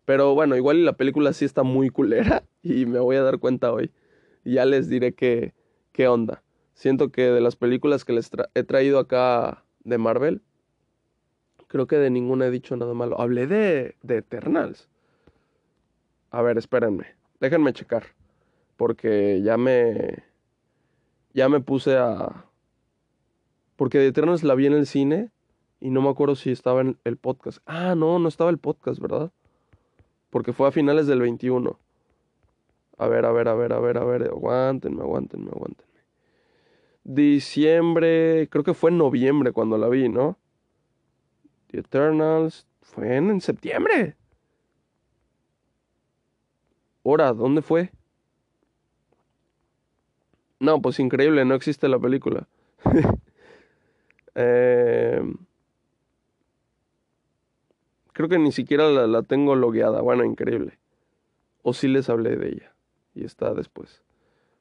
[0.04, 3.72] Pero bueno, igual la película sí está muy culera y me voy a dar cuenta
[3.72, 3.90] hoy.
[4.44, 5.54] Ya les diré qué,
[5.92, 6.42] qué onda.
[6.74, 10.42] Siento que de las películas que les he traído acá de Marvel,
[11.72, 13.18] creo que de ninguna he dicho nada malo.
[13.18, 14.90] Hablé de, de Eternals.
[16.30, 17.06] A ver, espérenme.
[17.40, 18.08] Déjenme checar.
[18.76, 20.22] Porque ya me.
[21.32, 22.44] Ya me puse a,
[23.76, 25.30] porque de Eternals la vi en el cine
[25.80, 27.58] y no me acuerdo si estaba en el podcast.
[27.64, 29.32] Ah, no, no estaba el podcast, ¿verdad?
[30.28, 31.78] Porque fue a finales del 21.
[32.98, 34.28] A ver, a ver, a ver, a ver, a ver.
[34.28, 35.92] Aguántenme, aguántenme, aguántenme.
[37.02, 40.36] Diciembre, creo que fue en noviembre cuando la vi, ¿no?
[41.72, 42.66] The Eternals.
[42.82, 44.16] Fue en, septiembre.
[47.04, 47.90] Ahora, ¿dónde fue?
[50.60, 52.46] No, pues increíble, no existe la película.
[54.34, 55.36] Em,
[58.14, 60.00] creo que ni siquiera la, la, tengo logueada.
[60.00, 60.78] Bueno, increíble.
[61.60, 62.74] O sí les hablé de ella.
[63.14, 64.02] Y está después.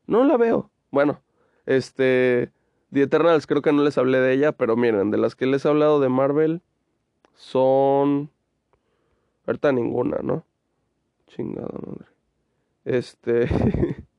[0.07, 0.70] No la veo.
[0.91, 1.22] Bueno,
[1.66, 2.51] este.
[2.91, 5.64] The Eternals, creo que no les hablé de ella, pero miren, de las que les
[5.64, 6.62] he hablado de Marvel,
[7.36, 8.29] son...
[9.45, 10.45] Ahorita ninguna, ¿no?
[11.27, 12.05] Chingada madre.
[12.86, 13.47] Este...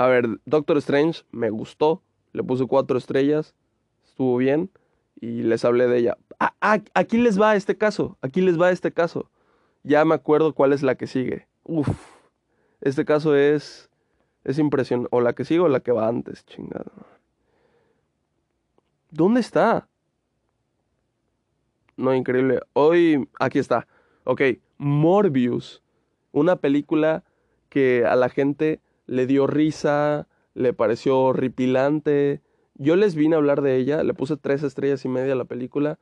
[0.00, 2.02] A ver, Doctor Strange me gustó.
[2.32, 3.54] Le puse cuatro estrellas.
[4.02, 4.70] Estuvo bien.
[5.20, 6.16] Y les hablé de ella.
[6.38, 8.16] Ah, ah, aquí les va este caso.
[8.22, 9.30] Aquí les va este caso.
[9.82, 11.48] Ya me acuerdo cuál es la que sigue.
[11.64, 11.88] Uf.
[12.80, 13.90] Este caso es...
[14.42, 15.10] Es impresionante.
[15.12, 16.46] O la que sigue o la que va antes.
[16.46, 16.90] Chingada.
[19.10, 19.86] ¿Dónde está?
[22.00, 22.60] No, increíble.
[22.72, 23.86] Hoy, aquí está.
[24.24, 24.40] Ok,
[24.78, 25.82] Morbius.
[26.32, 27.24] Una película
[27.68, 32.40] que a la gente le dio risa, le pareció horripilante.
[32.76, 35.44] Yo les vine a hablar de ella, le puse tres estrellas y media a la
[35.44, 35.98] película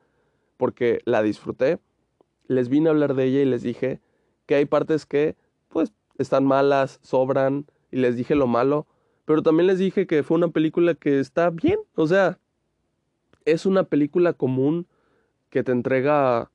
[0.57, 1.81] porque la disfruté.
[2.47, 4.01] Les vine a hablar de ella y les dije
[4.47, 5.35] que hay partes que,
[5.69, 8.87] pues, están malas, sobran, y les dije lo malo,
[9.25, 12.39] pero también les dije que fue una película que está bien, o sea,
[13.45, 14.87] es una película común
[15.51, 16.51] que te entrega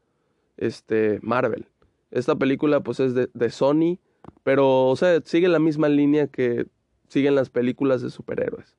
[0.58, 1.68] este Marvel.
[2.12, 4.00] Esta película pues es de, de, Sony,
[4.44, 6.68] pero o sea, sigue la misma línea que
[7.08, 8.76] siguen las películas de superhéroes.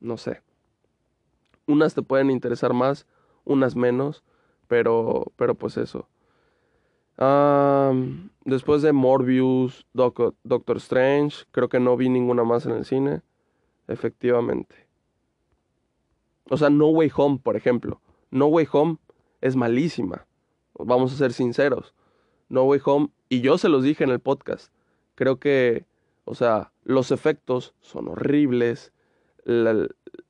[0.00, 0.42] no sé.
[1.66, 3.06] Unas te pueden interesar más,
[3.44, 4.24] unas menos,
[4.66, 6.08] pero, pero pues eso.
[8.44, 13.22] después de Morbius, Doctor Strange, creo que no vi ninguna más en el cine.
[13.88, 14.74] Efectivamente.
[16.50, 18.00] O sea, No Way Home, por ejemplo.
[18.32, 18.96] No Way Home
[19.42, 20.26] es malísima.
[20.74, 21.94] Vamos a ser sinceros.
[22.48, 24.72] No Way Home, y yo se los dije en el podcast,
[25.14, 25.86] creo que,
[26.24, 28.92] o sea, los efectos son horribles,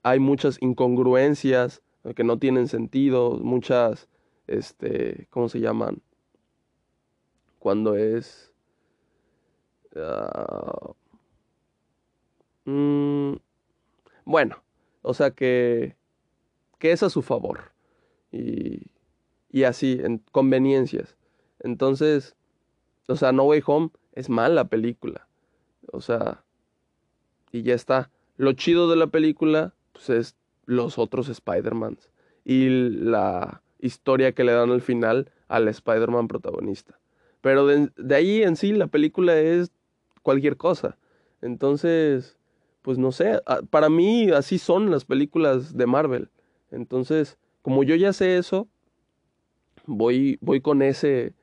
[0.03, 1.83] hay muchas incongruencias
[2.17, 4.09] que no tienen sentido, muchas,
[4.47, 6.03] este, ¿cómo se llaman?
[7.59, 8.53] Cuando es...
[12.65, 13.37] Uh,
[14.25, 14.63] bueno,
[15.03, 15.97] o sea que,
[16.79, 17.72] que es a su favor
[18.33, 18.91] y,
[19.51, 21.17] y así, en conveniencias.
[21.61, 22.35] Entonces,
[23.09, 25.29] o sea, No Way Home es mala película.
[25.93, 26.43] O sea,
[27.53, 28.11] y ya está.
[28.37, 32.11] Lo chido de la película, pues es los otros Spider-Mans
[32.45, 36.99] y la historia que le dan al final al Spider-Man protagonista.
[37.41, 39.71] Pero de, de, ahí en sí la película es
[40.23, 40.97] cualquier cosa.
[41.41, 42.39] Entonces,
[42.83, 46.31] pues no sé, para mí así son las películas de Marvel.
[46.71, 48.69] Entonces, como yo ya sé eso,
[49.87, 51.35] voy, voy con ese,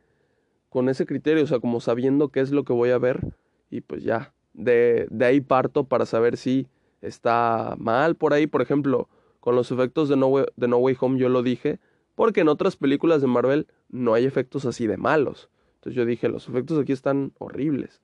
[0.70, 3.34] con ese criterio, o sea, como sabiendo qué es lo que voy a ver
[3.70, 6.68] y pues ya, de, de ahí parto para saber si
[7.02, 9.08] está mal por ahí, por ejemplo,
[9.40, 11.80] con los efectos de no, de no Way Home yo lo dije,
[12.16, 15.50] porque en otras películas de Marvel no hay efectos así de malos.
[15.76, 18.02] Entonces yo dije, los efectos aquí están horribles,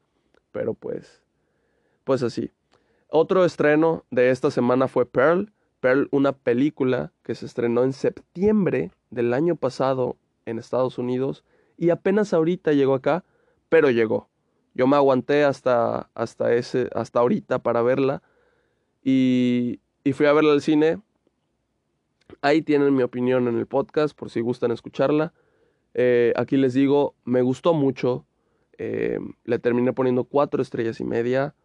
[0.54, 1.22] pero pues,
[2.06, 2.52] pues así.
[3.10, 5.52] Otro estreno de esta semana fue Pearl,
[6.12, 11.44] una película que se estrenó en septiembre del año pasado en Estados Unidos
[11.78, 13.24] y apenas ahorita llegó acá,
[13.70, 14.30] pero llegó.
[14.74, 18.22] Yo me aguanté hasta, hasta, ese, hasta ahorita para verla
[19.04, 21.02] y, y fui a verla al cine.
[22.42, 25.34] Ahí tienen mi opinión en el podcast por si gustan escucharla.
[25.94, 28.26] Eh, aquí les digo, me gustó mucho.
[28.78, 31.56] Eh, le terminé poniendo cuatro estrellas y media.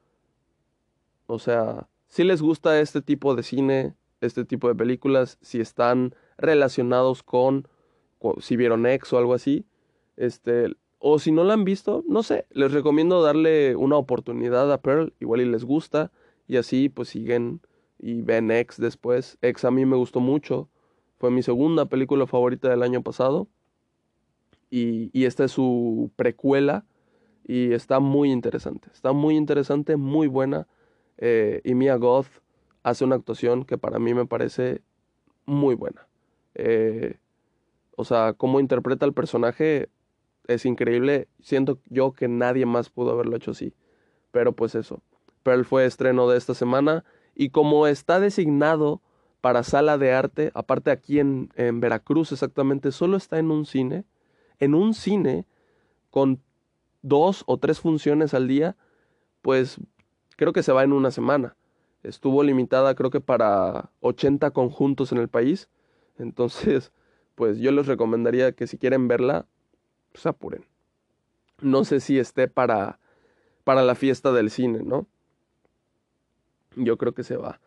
[1.26, 6.14] O sea, si les gusta este tipo de cine, este tipo de películas, si están
[6.38, 7.68] relacionados con,
[8.40, 9.66] si vieron X o algo así,
[10.16, 14.80] este, o si no la han visto, no sé, les recomiendo darle una oportunidad a
[14.80, 16.12] Pearl, igual y les gusta,
[16.46, 17.60] y así pues siguen
[17.98, 19.38] y ven X después.
[19.42, 20.68] X a mí me gustó mucho,
[21.18, 23.48] fue mi segunda película favorita del año pasado,
[24.70, 26.84] y, y esta es su precuela,
[27.46, 30.68] y está muy interesante, está muy interesante, muy buena,
[31.16, 32.28] eh, y Mia Goth
[32.82, 34.82] hace una actuación que para mí me parece
[35.46, 36.06] muy buena.
[36.54, 37.18] Eh,
[37.96, 39.88] o sea, cómo interpreta el personaje
[40.46, 41.28] es increíble.
[41.40, 43.74] Siento yo que nadie más pudo haberlo hecho así.
[44.30, 45.02] Pero pues eso.
[45.42, 47.04] Pearl fue estreno de esta semana.
[47.34, 49.00] Y como está designado
[49.40, 54.04] para sala de arte, aparte aquí en, en Veracruz exactamente, solo está en un cine.
[54.58, 55.46] En un cine
[56.10, 56.42] con
[57.02, 58.76] dos o tres funciones al día,
[59.42, 59.78] pues
[60.36, 61.56] creo que se va en una semana.
[62.02, 65.68] Estuvo limitada creo que para 80 conjuntos en el país.
[66.18, 66.92] Entonces,
[67.34, 69.46] pues yo les recomendaría que si quieren verla,
[70.12, 70.64] pues apuren.
[71.60, 72.98] No sé si esté para,
[73.64, 75.06] para la fiesta del cine, ¿no?
[76.76, 77.60] Yo creo que se va.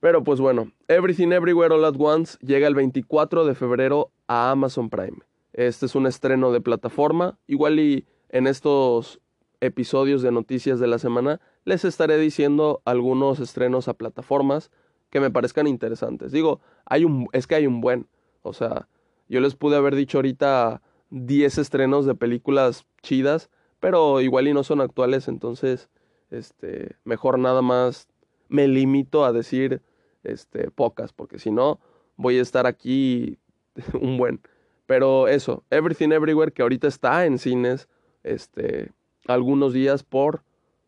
[0.00, 4.90] Pero pues bueno, Everything Everywhere All At Once llega el 24 de febrero a Amazon
[4.90, 5.18] Prime.
[5.52, 7.38] Este es un estreno de plataforma.
[7.46, 9.20] Igual y en estos
[9.60, 14.70] episodios de noticias de la semana les estaré diciendo algunos estrenos a plataformas
[15.10, 16.32] que me parezcan interesantes.
[16.32, 18.06] Digo, hay un, es que hay un buen.
[18.42, 18.88] O sea,
[19.28, 23.50] yo les pude haber dicho ahorita 10 estrenos de películas chidas,
[23.80, 25.88] pero igual y no son actuales, entonces,
[26.30, 28.08] este, mejor nada más
[28.48, 29.82] me limito a decir,
[30.24, 31.80] este, pocas, porque si no,
[32.16, 33.38] voy a estar aquí
[34.00, 34.40] un buen.
[34.86, 37.88] Pero eso, Everything Everywhere, que ahorita está en cines,
[38.22, 38.92] este,
[39.28, 40.42] algunos días por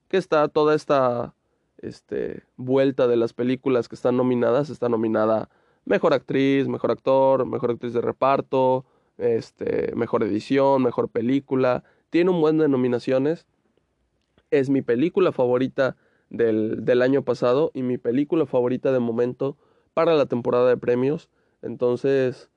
[0.08, 1.34] que está toda esta
[1.78, 5.48] este, vuelta de las películas que están nominadas, está nominada
[5.84, 8.84] Mejor Actriz, Mejor Actor, Mejor Actriz de Reparto,
[9.16, 13.46] este, Mejor Edición, Mejor Película, tiene un buen de nominaciones,
[14.50, 15.96] es mi película favorita
[16.30, 19.56] del, del año pasado y mi película favorita de momento
[19.94, 21.28] para la temporada de premios,
[21.62, 22.50] entonces,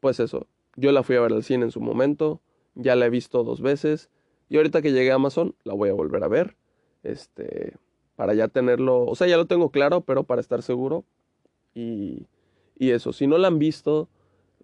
[0.00, 2.40] pues eso, yo la fui a ver al cine en su momento,
[2.74, 4.10] ya la he visto dos veces,
[4.48, 6.56] y ahorita que llegue a Amazon la voy a volver a ver,
[7.02, 7.74] este,
[8.16, 11.04] para ya tenerlo, o sea, ya lo tengo claro, pero para estar seguro.
[11.74, 12.26] Y,
[12.76, 14.08] y eso, si no la han visto,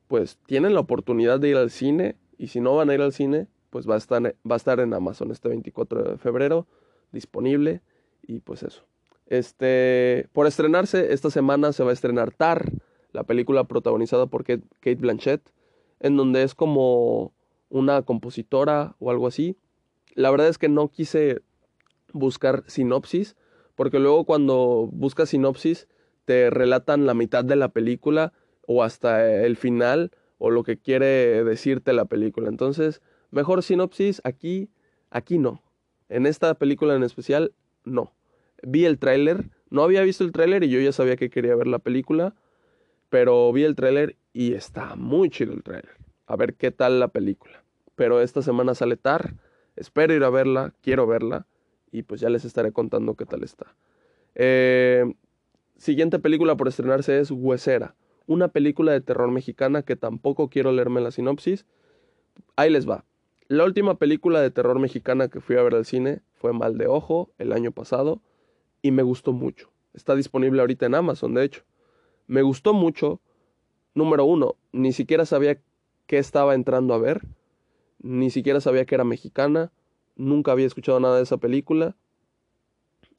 [0.08, 3.12] pues tienen la oportunidad de ir al cine, y si no van a ir al
[3.12, 6.66] cine, pues va a estar, va a estar en Amazon este 24 de febrero,
[7.12, 7.80] disponible,
[8.22, 8.84] y pues eso.
[9.26, 12.70] Este, por estrenarse, esta semana se va a estrenar Tar,
[13.12, 15.40] la película protagonizada por Kate Blanchett,
[16.00, 17.32] en donde es como
[17.68, 19.56] una compositora o algo así.
[20.14, 21.42] La verdad es que no quise
[22.12, 23.36] buscar sinopsis,
[23.74, 25.88] porque luego cuando buscas sinopsis
[26.24, 28.32] te relatan la mitad de la película
[28.66, 32.48] o hasta el final o lo que quiere decirte la película.
[32.48, 34.70] Entonces, mejor sinopsis aquí,
[35.10, 35.62] aquí no.
[36.08, 37.52] En esta película en especial,
[37.84, 38.14] no.
[38.62, 41.66] Vi el tráiler, no había visto el tráiler y yo ya sabía que quería ver
[41.66, 42.34] la película,
[43.10, 45.96] pero vi el tráiler y está muy chido el tráiler.
[46.26, 47.64] A ver qué tal la película.
[47.94, 49.34] Pero esta semana sale Tar,
[49.76, 51.46] espero ir a verla, quiero verla
[51.90, 53.74] y pues ya les estaré contando qué tal está.
[54.34, 55.04] Eh,
[55.76, 57.94] siguiente película por estrenarse es Huesera,
[58.26, 61.66] una película de terror mexicana que tampoco quiero leerme la sinopsis.
[62.56, 63.04] Ahí les va.
[63.48, 66.86] La última película de terror mexicana que fui a ver al cine fue Mal de
[66.86, 68.22] Ojo el año pasado
[68.80, 69.70] y me gustó mucho.
[69.92, 71.62] Está disponible ahorita en Amazon, de hecho.
[72.26, 73.20] Me gustó mucho.
[73.94, 75.58] Número uno, ni siquiera sabía
[76.06, 77.22] qué estaba entrando a ver.
[78.04, 79.72] Ni siquiera sabía que era mexicana
[80.16, 81.96] nunca había escuchado nada de esa película.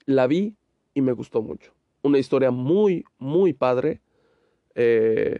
[0.05, 0.55] La vi
[0.93, 1.73] y me gustó mucho.
[2.01, 4.01] Una historia muy, muy padre.
[4.75, 5.39] Eh,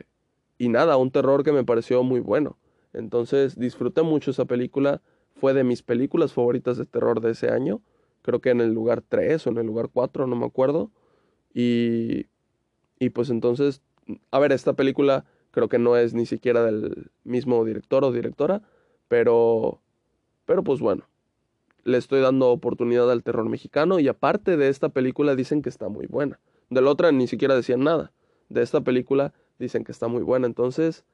[0.58, 2.58] y nada, un terror que me pareció muy bueno.
[2.94, 5.02] Entonces disfruté mucho esa película.
[5.36, 7.82] Fue de mis películas favoritas de terror de ese año.
[8.22, 10.92] Creo que en el lugar 3 o en el lugar 4, no me acuerdo.
[11.54, 12.26] Y,
[13.00, 13.82] y pues entonces,
[14.32, 18.64] a ver, esta película creo que no es ni siquiera del mismo director o directora.
[19.16, 19.80] Pero,
[20.46, 21.08] pero pues bueno,
[21.86, 25.88] le estoy dando oportunidad al terror mexicano y aparte de esta película dicen que está
[25.88, 26.42] muy buena.
[26.70, 28.12] De la otra ni siquiera decían nada.
[28.50, 30.48] De esta película dicen que está muy buena.
[30.48, 31.06] Entonces,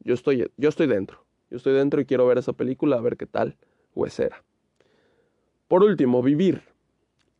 [0.00, 1.24] yo estoy, yo estoy dentro.
[1.48, 3.56] Yo estoy dentro y quiero ver esa película, a ver qué tal
[3.94, 4.42] huesera.
[5.68, 6.62] Por último, Vivir.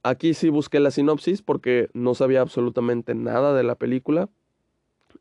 [0.04, 4.28] Aquí sí busqué la sinopsis porque no sabía absolutamente nada de la película.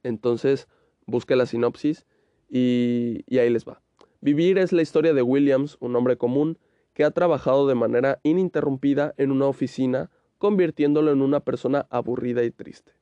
[0.04, 0.68] Entonces
[1.08, 2.06] busqué la sinopsis
[2.52, 3.82] y, y ahí les va.
[4.26, 6.58] Vivir es la historia de Williams, un hombre común
[6.96, 10.10] que ha trabajado de manera ininterrumpida en una oficina,
[10.40, 12.94] convirtiéndolo en una persona aburrida y triste.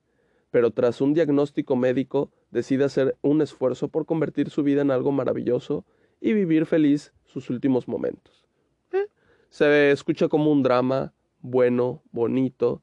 [0.51, 5.13] Pero tras un diagnóstico médico, decide hacer un esfuerzo por convertir su vida en algo
[5.13, 5.85] maravilloso
[6.19, 8.45] y vivir feliz sus últimos momentos.
[8.91, 9.07] ¿Eh?
[9.49, 12.81] Se escucha como un drama bueno, bonito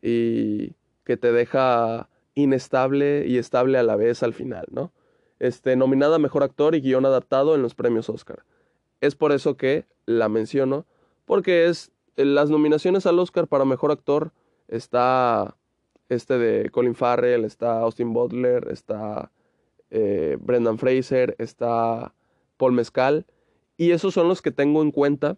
[0.00, 0.72] y
[1.04, 4.92] que te deja inestable y estable a la vez al final, ¿no?
[5.38, 8.44] Este, nominada Mejor Actor y Guión Adaptado en los premios Oscar.
[9.00, 10.86] Es por eso que la menciono,
[11.24, 14.32] porque es las nominaciones al Oscar para Mejor Actor
[14.68, 15.56] está
[16.08, 19.30] este de Colin Farrell, está Austin Butler, está
[19.90, 22.14] eh, Brendan Fraser, está
[22.56, 23.26] Paul Mescal,
[23.76, 25.36] y esos son los que tengo en cuenta,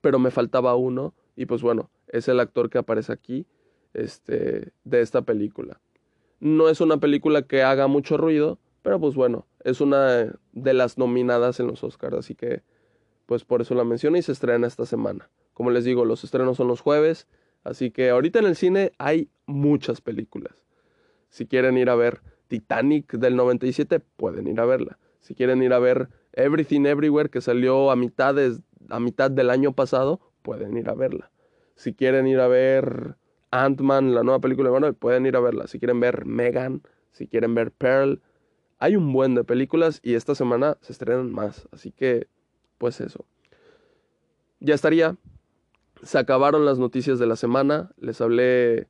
[0.00, 3.46] pero me faltaba uno, y pues bueno, es el actor que aparece aquí,
[3.94, 5.80] este, de esta película.
[6.40, 10.98] No es una película que haga mucho ruido, pero pues bueno, es una de las
[10.98, 12.62] nominadas en los Oscars, así que
[13.26, 15.30] pues por eso la menciono y se estrena esta semana.
[15.54, 17.28] Como les digo, los estrenos son los jueves,
[17.64, 20.54] así que ahorita en el cine hay muchas películas.
[21.28, 24.98] Si quieren ir a ver Titanic del 97, pueden ir a verla.
[25.20, 28.34] Si quieren ir a ver Everything Everywhere que salió a mitad,
[28.88, 31.30] a mitad del año pasado, pueden ir a verla.
[31.76, 33.16] Si quieren ir a ver
[33.50, 35.66] Ant-Man, la nueva película de Marvel, pueden ir a verla.
[35.66, 38.20] Si quieren ver Megan, si quieren ver Pearl,
[38.80, 41.68] hay un buen de películas y esta semana se estrenan más.
[41.70, 42.26] Así que,
[42.78, 43.26] pues eso.
[44.58, 45.16] Ya estaría.
[46.02, 47.92] Se acabaron las noticias de la semana.
[47.98, 48.88] Les hablé,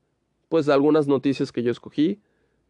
[0.49, 2.21] pues, de algunas noticias que yo escogí,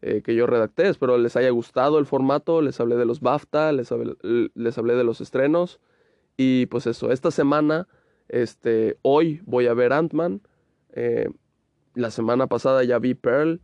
[0.01, 0.87] eh, que yo redacté.
[0.87, 2.63] Espero les haya gustado el formato.
[2.63, 4.15] Les hablé de los BAFTA, les hablé,
[4.95, 5.79] de los estrenos.
[6.37, 7.87] Y pues eso, esta semana,
[8.29, 10.41] este, hoy voy a ver Ant-Man.
[10.93, 11.29] Eh,
[11.93, 13.61] la semana pasada ya vi Pearl.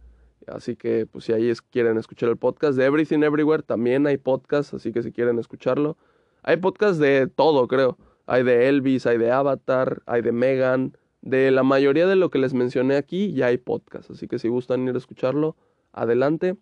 [0.47, 4.73] Así que, pues si ahí quieren escuchar el podcast de Everything Everywhere, también hay podcast,
[4.73, 5.97] así que si quieren escucharlo.
[6.43, 7.97] Hay podcast de todo, creo.
[8.25, 10.97] Hay de Elvis, hay de Avatar, hay de Megan.
[11.21, 14.47] De la mayoría de lo que les mencioné aquí ya hay podcast, así que si
[14.47, 15.57] gustan ir a escucharlo,
[15.91, 16.55] adelante.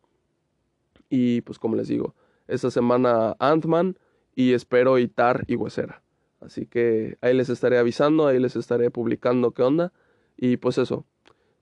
[1.10, 2.16] Y pues como les digo,
[2.48, 4.00] esta semana Ant-Man
[4.36, 6.02] y espero Itar y Huesera.
[6.40, 9.94] Así que ahí les estaré avisando, ahí les estaré publicando qué onda.
[10.38, 11.06] Y pues eso,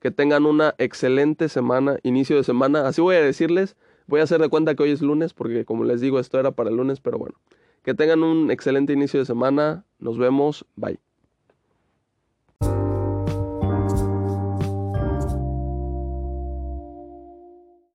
[0.03, 2.85] que tengan una excelente semana, inicio de semana.
[2.85, 5.85] Así voy a decirles, voy a hacer de cuenta que hoy es lunes, porque como
[5.85, 7.39] les digo, esto era para el lunes, pero bueno.
[7.83, 9.85] Que tengan un excelente inicio de semana.
[9.99, 10.65] Nos vemos.
[10.75, 10.99] Bye.